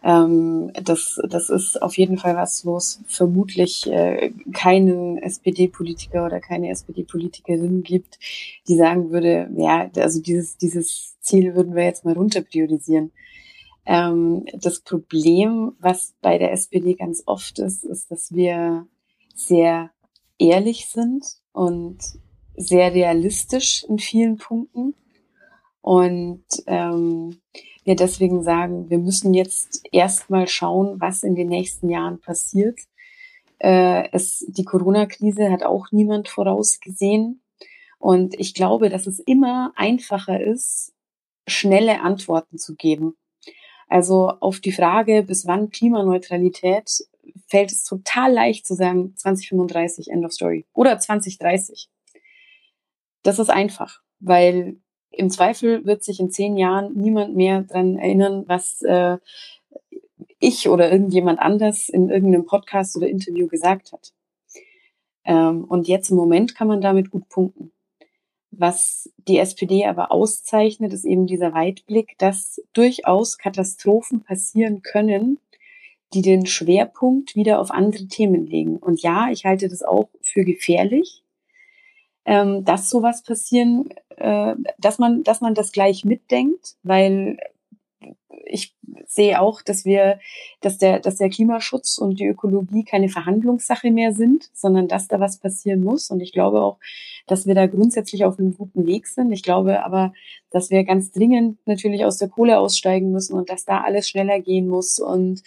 [0.03, 6.41] Ähm, das, das ist auf jeden Fall was, wo es vermutlich äh, keinen SPD-Politiker oder
[6.41, 8.19] keine SPD-Politikerin gibt,
[8.67, 13.13] die sagen würde, ja, also dieses, dieses Ziel würden wir jetzt mal runter priorisieren.
[13.87, 18.87] Ähm, das Problem, was bei der SPD ganz oft ist, ist, dass wir
[19.35, 19.91] sehr
[20.39, 21.99] ehrlich sind und
[22.57, 24.95] sehr realistisch in vielen Punkten.
[25.83, 27.41] Und ähm,
[27.85, 32.79] wir deswegen sagen, wir müssen jetzt erstmal schauen, was in den nächsten Jahren passiert.
[33.59, 37.43] Äh, es, die Corona-Krise hat auch niemand vorausgesehen.
[37.99, 40.95] Und ich glaube, dass es immer einfacher ist,
[41.47, 43.17] schnelle Antworten zu geben.
[43.89, 46.91] Also auf die Frage, bis wann Klimaneutralität,
[47.49, 50.65] fällt es total leicht zu sagen, 2035, End of Story.
[50.73, 51.89] Oder 2030.
[53.23, 54.81] Das ist einfach, weil
[55.11, 59.19] im Zweifel wird sich in zehn Jahren niemand mehr dran erinnern, was äh,
[60.39, 64.13] ich oder irgendjemand anders in irgendeinem Podcast oder Interview gesagt hat.
[65.25, 67.73] Ähm, und jetzt im Moment kann man damit gut punkten.
[68.51, 75.39] Was die SPD aber auszeichnet, ist eben dieser Weitblick, dass durchaus Katastrophen passieren können,
[76.15, 78.77] die den Schwerpunkt wieder auf andere Themen legen.
[78.79, 81.23] Und ja, ich halte das auch für gefährlich,
[82.31, 87.39] ähm, dass sowas passieren, äh, dass man, dass man das gleich mitdenkt, weil
[88.45, 90.21] ich sehe auch, dass wir,
[90.61, 95.19] dass der, dass der Klimaschutz und die Ökologie keine Verhandlungssache mehr sind, sondern dass da
[95.19, 96.09] was passieren muss.
[96.11, 96.79] Und ich glaube auch,
[97.27, 99.33] dass wir da grundsätzlich auf einem guten Weg sind.
[99.33, 100.13] Ich glaube aber,
[100.51, 104.39] dass wir ganz dringend natürlich aus der Kohle aussteigen müssen und dass da alles schneller
[104.39, 105.43] gehen muss und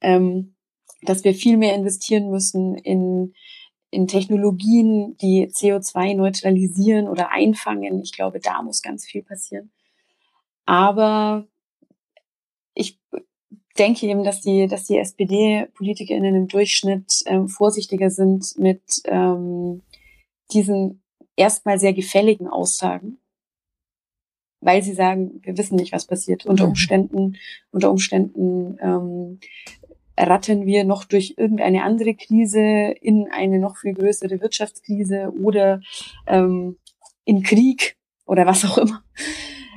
[0.00, 0.56] ähm,
[1.02, 3.34] dass wir viel mehr investieren müssen in
[3.94, 8.02] in Technologien, die CO2 neutralisieren oder einfangen.
[8.02, 9.70] Ich glaube, da muss ganz viel passieren.
[10.66, 11.46] Aber
[12.74, 12.98] ich
[13.78, 19.82] denke eben, dass die, dass die SPD-PolitikerInnen im Durchschnitt ähm, vorsichtiger sind mit ähm,
[20.52, 21.02] diesen
[21.36, 23.18] erstmal sehr gefälligen Aussagen,
[24.60, 26.46] weil sie sagen, wir wissen nicht, was passiert.
[26.46, 26.70] Unter mhm.
[26.70, 27.36] Umständen,
[27.70, 29.40] unter Umständen ähm,
[30.16, 35.80] rattern wir noch durch irgendeine andere Krise in eine noch viel größere Wirtschaftskrise oder
[36.26, 36.78] ähm,
[37.24, 37.96] in Krieg
[38.26, 39.02] oder was auch immer.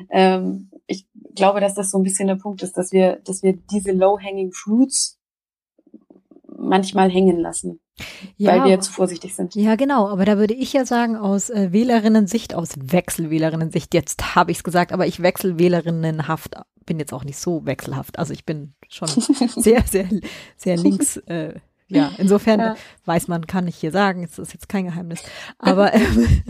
[0.09, 3.53] Ähm, ich glaube, dass das so ein bisschen der Punkt ist, dass wir, dass wir
[3.53, 5.16] diese low-hanging fruits
[6.57, 7.79] manchmal hängen lassen.
[8.35, 9.55] Ja, weil wir zu vorsichtig sind.
[9.55, 10.07] Ja, genau.
[10.07, 14.63] Aber da würde ich ja sagen, aus äh, Wählerinnen-Sicht, aus Wechselwählerinnen-Sicht, jetzt habe ich es
[14.63, 16.55] gesagt, aber ich wechsel Wählerinnenhaft,
[16.85, 18.19] bin jetzt auch nicht so wechselhaft.
[18.19, 19.07] Also ich bin schon
[19.55, 20.07] sehr, sehr,
[20.55, 21.17] sehr links.
[21.17, 21.55] Äh,
[21.89, 22.75] ja, insofern ja.
[23.05, 25.23] weiß man, kann ich hier sagen, es ist jetzt kein Geheimnis.
[25.57, 26.43] Aber ähm,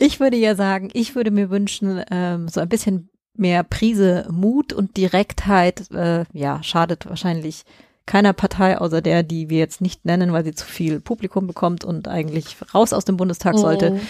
[0.00, 4.72] ich würde ja sagen, ich würde mir wünschen, ähm, so ein bisschen mehr Prise Mut
[4.72, 7.64] und Direktheit, äh, ja, schadet wahrscheinlich
[8.06, 11.84] keiner Partei, außer der, die wir jetzt nicht nennen, weil sie zu viel Publikum bekommt
[11.84, 13.90] und eigentlich raus aus dem Bundestag sollte.
[13.90, 14.00] Mhm.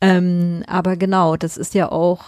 [0.00, 2.24] Ähm, aber genau, das ist ja auch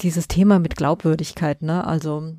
[0.00, 1.86] dieses Thema mit Glaubwürdigkeit, ne?
[1.86, 2.32] Also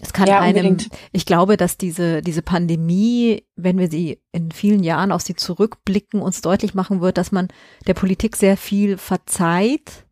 [0.00, 0.88] es kann ja, einem, unbedingt.
[1.12, 6.20] ich glaube, dass diese, diese Pandemie, wenn wir sie in vielen Jahren auf sie zurückblicken,
[6.20, 7.48] uns deutlich machen wird, dass man
[7.86, 10.06] der Politik sehr viel verzeiht.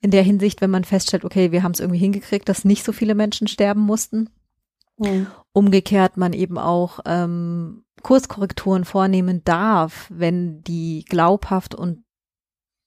[0.00, 2.92] In der Hinsicht, wenn man feststellt, okay, wir haben es irgendwie hingekriegt, dass nicht so
[2.92, 4.30] viele Menschen sterben mussten.
[4.96, 5.26] Mhm.
[5.52, 12.04] Umgekehrt man eben auch ähm, Kurskorrekturen vornehmen darf, wenn die glaubhaft und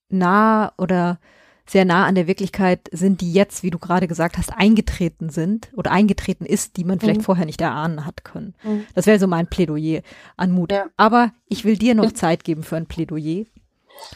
[0.10, 1.20] nah oder
[1.66, 5.72] sehr nah an der Wirklichkeit sind, die jetzt, wie du gerade gesagt hast, eingetreten sind
[5.76, 7.26] oder eingetreten ist, die man vielleicht mhm.
[7.26, 8.54] vorher nicht erahnen hat können.
[8.64, 8.86] Mhm.
[8.96, 10.02] Das wäre so mein Plädoyer
[10.36, 10.72] an Mut.
[10.72, 10.88] Ja.
[10.98, 13.46] Aber ich will dir noch Zeit geben für ein Plädoyer.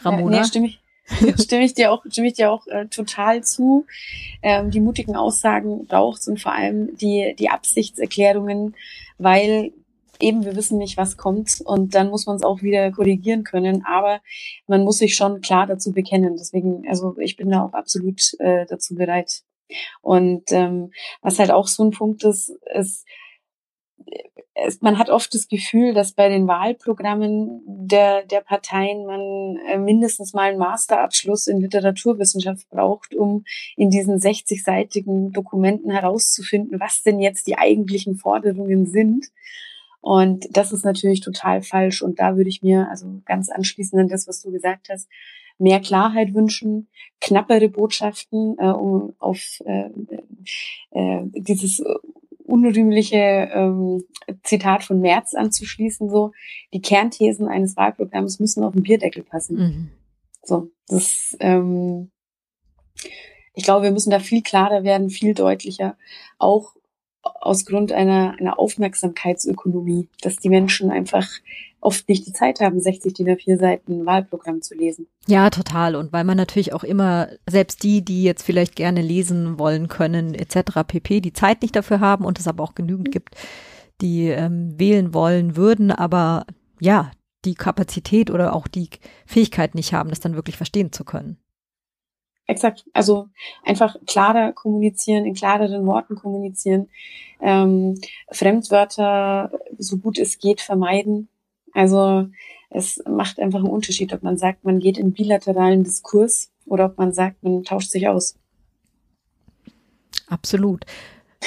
[0.04, 0.36] Ramona.
[0.36, 0.80] Ja, nee, stimme ich,
[1.40, 3.86] stimme ich dir auch, stimme ich dir auch äh, total zu.
[4.42, 8.74] Ähm, die mutigen Aussagen braucht und vor allem die, die Absichtserklärungen,
[9.18, 9.72] weil
[10.20, 13.84] eben wir wissen nicht, was kommt und dann muss man es auch wieder korrigieren können,
[13.84, 14.20] aber
[14.66, 16.36] man muss sich schon klar dazu bekennen.
[16.36, 19.42] Deswegen, also ich bin da auch absolut äh, dazu bereit.
[20.00, 23.04] Und ähm, was halt auch so ein Punkt ist, ist,
[24.80, 30.32] man hat oft das Gefühl, dass bei den Wahlprogrammen der, der Parteien man äh, mindestens
[30.32, 33.44] mal einen Masterabschluss in Literaturwissenschaft braucht, um
[33.76, 39.26] in diesen 60-seitigen Dokumenten herauszufinden, was denn jetzt die eigentlichen Forderungen sind.
[40.00, 42.02] Und das ist natürlich total falsch.
[42.02, 45.08] Und da würde ich mir, also ganz anschließend an das, was du gesagt hast,
[45.58, 46.88] mehr Klarheit wünschen,
[47.20, 49.90] knappere Botschaften, äh, um auf äh,
[50.92, 51.82] äh, dieses
[52.48, 54.04] unrühmliche ähm,
[54.48, 56.32] Zitat von Merz anzuschließen, so,
[56.72, 59.56] die Kernthesen eines Wahlprogramms müssen auf den Bierdeckel passen.
[59.56, 59.90] Mhm.
[60.42, 62.10] So, das, ähm,
[63.54, 65.96] ich glaube, wir müssen da viel klarer werden, viel deutlicher,
[66.38, 66.74] auch
[67.22, 71.28] aus Grund einer, einer Aufmerksamkeitsökonomie, dass die Menschen einfach
[71.80, 75.06] oft nicht die Zeit haben, 60 DIN A4 Seiten Wahlprogramm zu lesen.
[75.26, 75.94] Ja, total.
[75.94, 80.34] Und weil man natürlich auch immer, selbst die, die jetzt vielleicht gerne lesen wollen können,
[80.34, 80.82] etc.
[80.86, 83.36] pp, die Zeit nicht dafür haben und es aber auch genügend gibt,
[84.00, 86.46] die ähm, wählen wollen würden, aber
[86.80, 87.10] ja,
[87.44, 88.90] die Kapazität oder auch die
[89.26, 91.38] Fähigkeit nicht haben, das dann wirklich verstehen zu können.
[92.46, 92.86] Exakt.
[92.94, 93.28] Also
[93.62, 96.88] einfach klarer kommunizieren, in klareren Worten kommunizieren,
[97.40, 98.00] ähm,
[98.30, 101.28] Fremdwörter so gut es geht vermeiden.
[101.74, 102.28] Also
[102.70, 106.98] es macht einfach einen Unterschied, ob man sagt, man geht in bilateralen Diskurs oder ob
[106.98, 108.36] man sagt, man tauscht sich aus.
[110.26, 110.84] Absolut.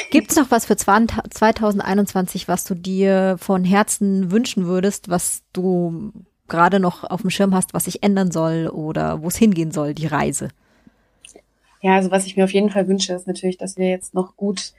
[0.10, 6.12] Gibt's noch was für 2021, was du dir von Herzen wünschen würdest, was du
[6.48, 9.94] gerade noch auf dem Schirm hast, was sich ändern soll oder wo es hingehen soll,
[9.94, 10.50] die Reise?
[11.82, 14.36] Ja, also was ich mir auf jeden Fall wünsche, ist natürlich, dass wir jetzt noch
[14.38, 14.74] gut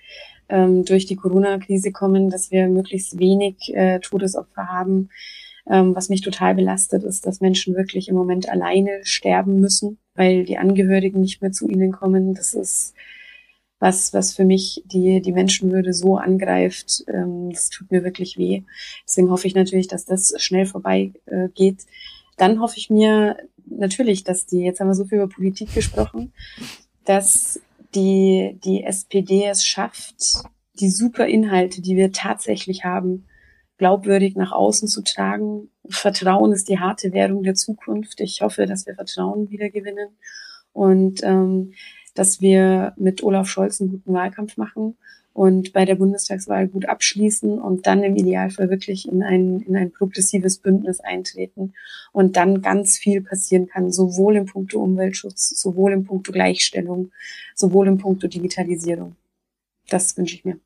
[0.48, 5.10] ähm, durch die Corona-Krise kommen, dass wir möglichst wenig äh, Todesopfer haben.
[5.68, 10.44] Ähm, was mich total belastet, ist, dass Menschen wirklich im Moment alleine sterben müssen, weil
[10.44, 12.34] die Angehörigen nicht mehr zu ihnen kommen.
[12.34, 12.94] Das ist
[13.82, 17.02] was, was für mich die, die Menschenwürde so angreift.
[17.12, 18.62] Ähm, das tut mir wirklich weh.
[19.04, 21.78] Deswegen hoffe ich natürlich, dass das schnell vorbei äh, geht.
[22.36, 26.32] Dann hoffe ich mir natürlich, dass die, jetzt haben wir so viel über Politik gesprochen,
[27.06, 27.60] dass
[27.96, 30.44] die, die SPD es schafft,
[30.78, 33.26] die super Inhalte, die wir tatsächlich haben,
[33.78, 35.70] glaubwürdig nach außen zu tragen.
[35.88, 38.20] Vertrauen ist die harte Währung der Zukunft.
[38.20, 40.10] Ich hoffe, dass wir Vertrauen wieder gewinnen
[40.72, 41.72] und ähm,
[42.14, 44.96] dass wir mit Olaf Scholz einen guten Wahlkampf machen
[45.34, 49.90] und bei der Bundestagswahl gut abschließen und dann im Idealfall wirklich in ein, in ein
[49.90, 51.72] progressives Bündnis eintreten
[52.12, 57.10] und dann ganz viel passieren kann, sowohl im Punkto Umweltschutz, sowohl im Punkto Gleichstellung,
[57.54, 59.16] sowohl im Punkto Digitalisierung.
[59.88, 60.58] Das wünsche ich mir.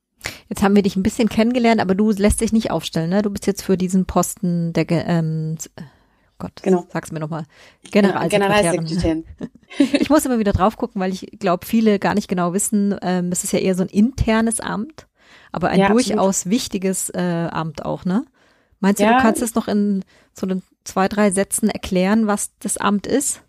[0.49, 3.23] Jetzt haben wir dich ein bisschen kennengelernt, aber du lässt dich nicht aufstellen, ne?
[3.23, 5.57] Du bist jetzt für diesen Posten der ähm,
[6.39, 6.87] Gott, genau.
[6.93, 7.45] sag's mir nochmal.
[7.91, 8.85] Generalsekretärin.
[8.85, 9.25] Generalsekretärin.
[9.79, 13.33] ich muss immer wieder drauf gucken, weil ich glaube, viele gar nicht genau wissen, ähm,
[13.33, 15.07] es ist ja eher so ein internes Amt,
[15.53, 16.55] aber ein ja, durchaus absolut.
[16.55, 18.25] wichtiges äh, Amt auch, ne?
[18.81, 19.17] Meinst du, ja.
[19.17, 20.05] du kannst es noch in
[20.35, 20.47] so
[20.85, 23.43] zwei, drei Sätzen erklären, was das Amt ist?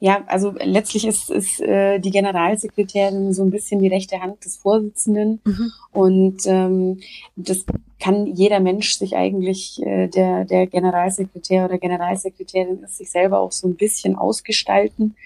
[0.00, 4.56] Ja, also letztlich ist, ist äh, die Generalsekretärin so ein bisschen die rechte Hand des
[4.56, 5.40] Vorsitzenden.
[5.44, 5.72] Mhm.
[5.92, 7.00] Und ähm,
[7.36, 7.64] das
[8.00, 13.52] kann jeder Mensch sich eigentlich, äh, der, der Generalsekretär oder Generalsekretärin ist, sich selber auch
[13.52, 15.16] so ein bisschen ausgestalten.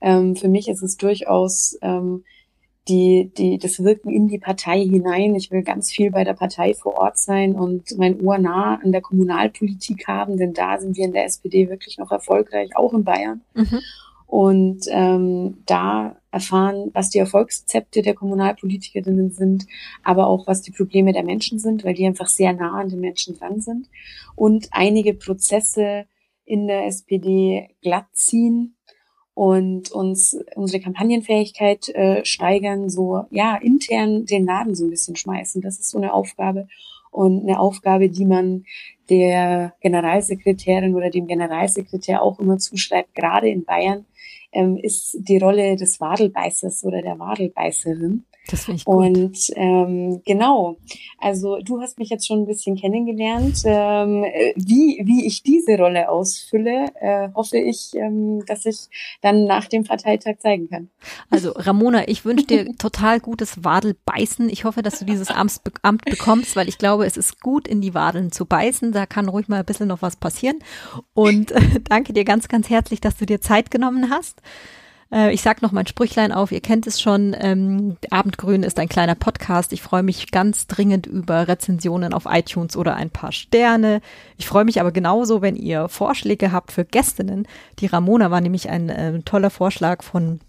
[0.00, 2.24] Ähm, für mich ist es durchaus ähm,
[2.88, 5.34] die, die, das Wirken in die Partei hinein.
[5.34, 8.92] Ich will ganz viel bei der Partei vor Ort sein und mein Ohr nah an
[8.92, 13.04] der Kommunalpolitik haben, denn da sind wir in der SPD wirklich noch erfolgreich, auch in
[13.04, 13.42] Bayern.
[13.54, 13.80] Mhm
[14.26, 19.66] und ähm, da erfahren, was die Erfolgsrezepte der Kommunalpolitikerinnen sind,
[20.02, 23.00] aber auch was die Probleme der Menschen sind, weil die einfach sehr nah an den
[23.00, 23.88] Menschen dran sind
[24.34, 26.06] und einige Prozesse
[26.44, 28.76] in der SPD glatt ziehen
[29.34, 35.60] und uns unsere Kampagnenfähigkeit äh, steigern, so ja intern den Laden so ein bisschen schmeißen.
[35.60, 36.68] Das ist so eine Aufgabe
[37.10, 38.64] und eine Aufgabe, die man
[39.08, 44.06] der Generalsekretärin oder dem Generalsekretär auch immer zuschreibt, gerade in Bayern,
[44.56, 48.24] ähm, ist die Rolle des Wadelbeißers oder der Wadelbeißerin.
[48.48, 48.94] Das finde ich gut.
[48.94, 50.76] Und ähm, genau,
[51.18, 53.62] also du hast mich jetzt schon ein bisschen kennengelernt.
[53.64, 54.24] Ähm,
[54.54, 58.88] wie, wie ich diese Rolle ausfülle, äh, hoffe ich, ähm, dass ich
[59.20, 60.90] dann nach dem Parteitag zeigen kann.
[61.30, 64.48] Also Ramona, ich wünsche dir total gutes Wadelbeißen.
[64.48, 67.80] Ich hoffe, dass du dieses Amt, Amt bekommst, weil ich glaube, es ist gut, in
[67.80, 68.92] die Wadeln zu beißen.
[68.92, 70.58] Da kann ruhig mal ein bisschen noch was passieren.
[71.14, 74.40] Und äh, danke dir ganz, ganz herzlich, dass du dir Zeit genommen hast.
[75.12, 78.88] Äh, ich sag noch mein Sprüchlein auf, ihr kennt es schon, ähm, Abendgrün ist ein
[78.88, 79.72] kleiner Podcast.
[79.72, 84.00] Ich freue mich ganz dringend über Rezensionen auf iTunes oder ein paar Sterne.
[84.36, 87.46] Ich freue mich aber genauso, wenn ihr Vorschläge habt für Gästinnen.
[87.78, 90.40] Die Ramona war nämlich ein äh, toller Vorschlag von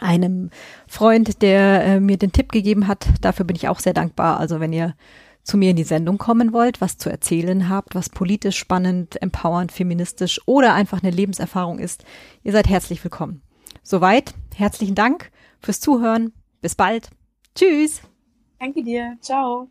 [0.00, 0.50] einem
[0.88, 3.06] Freund, der äh, mir den Tipp gegeben hat.
[3.20, 4.40] Dafür bin ich auch sehr dankbar.
[4.40, 4.94] Also wenn ihr
[5.44, 9.72] zu mir in die Sendung kommen wollt, was zu erzählen habt, was politisch spannend, empowernd,
[9.72, 12.04] feministisch oder einfach eine Lebenserfahrung ist,
[12.42, 13.43] ihr seid herzlich willkommen.
[13.84, 14.34] Soweit.
[14.56, 15.30] Herzlichen Dank
[15.60, 16.32] fürs Zuhören.
[16.60, 17.10] Bis bald.
[17.54, 18.00] Tschüss.
[18.58, 19.16] Danke dir.
[19.20, 19.68] Ciao.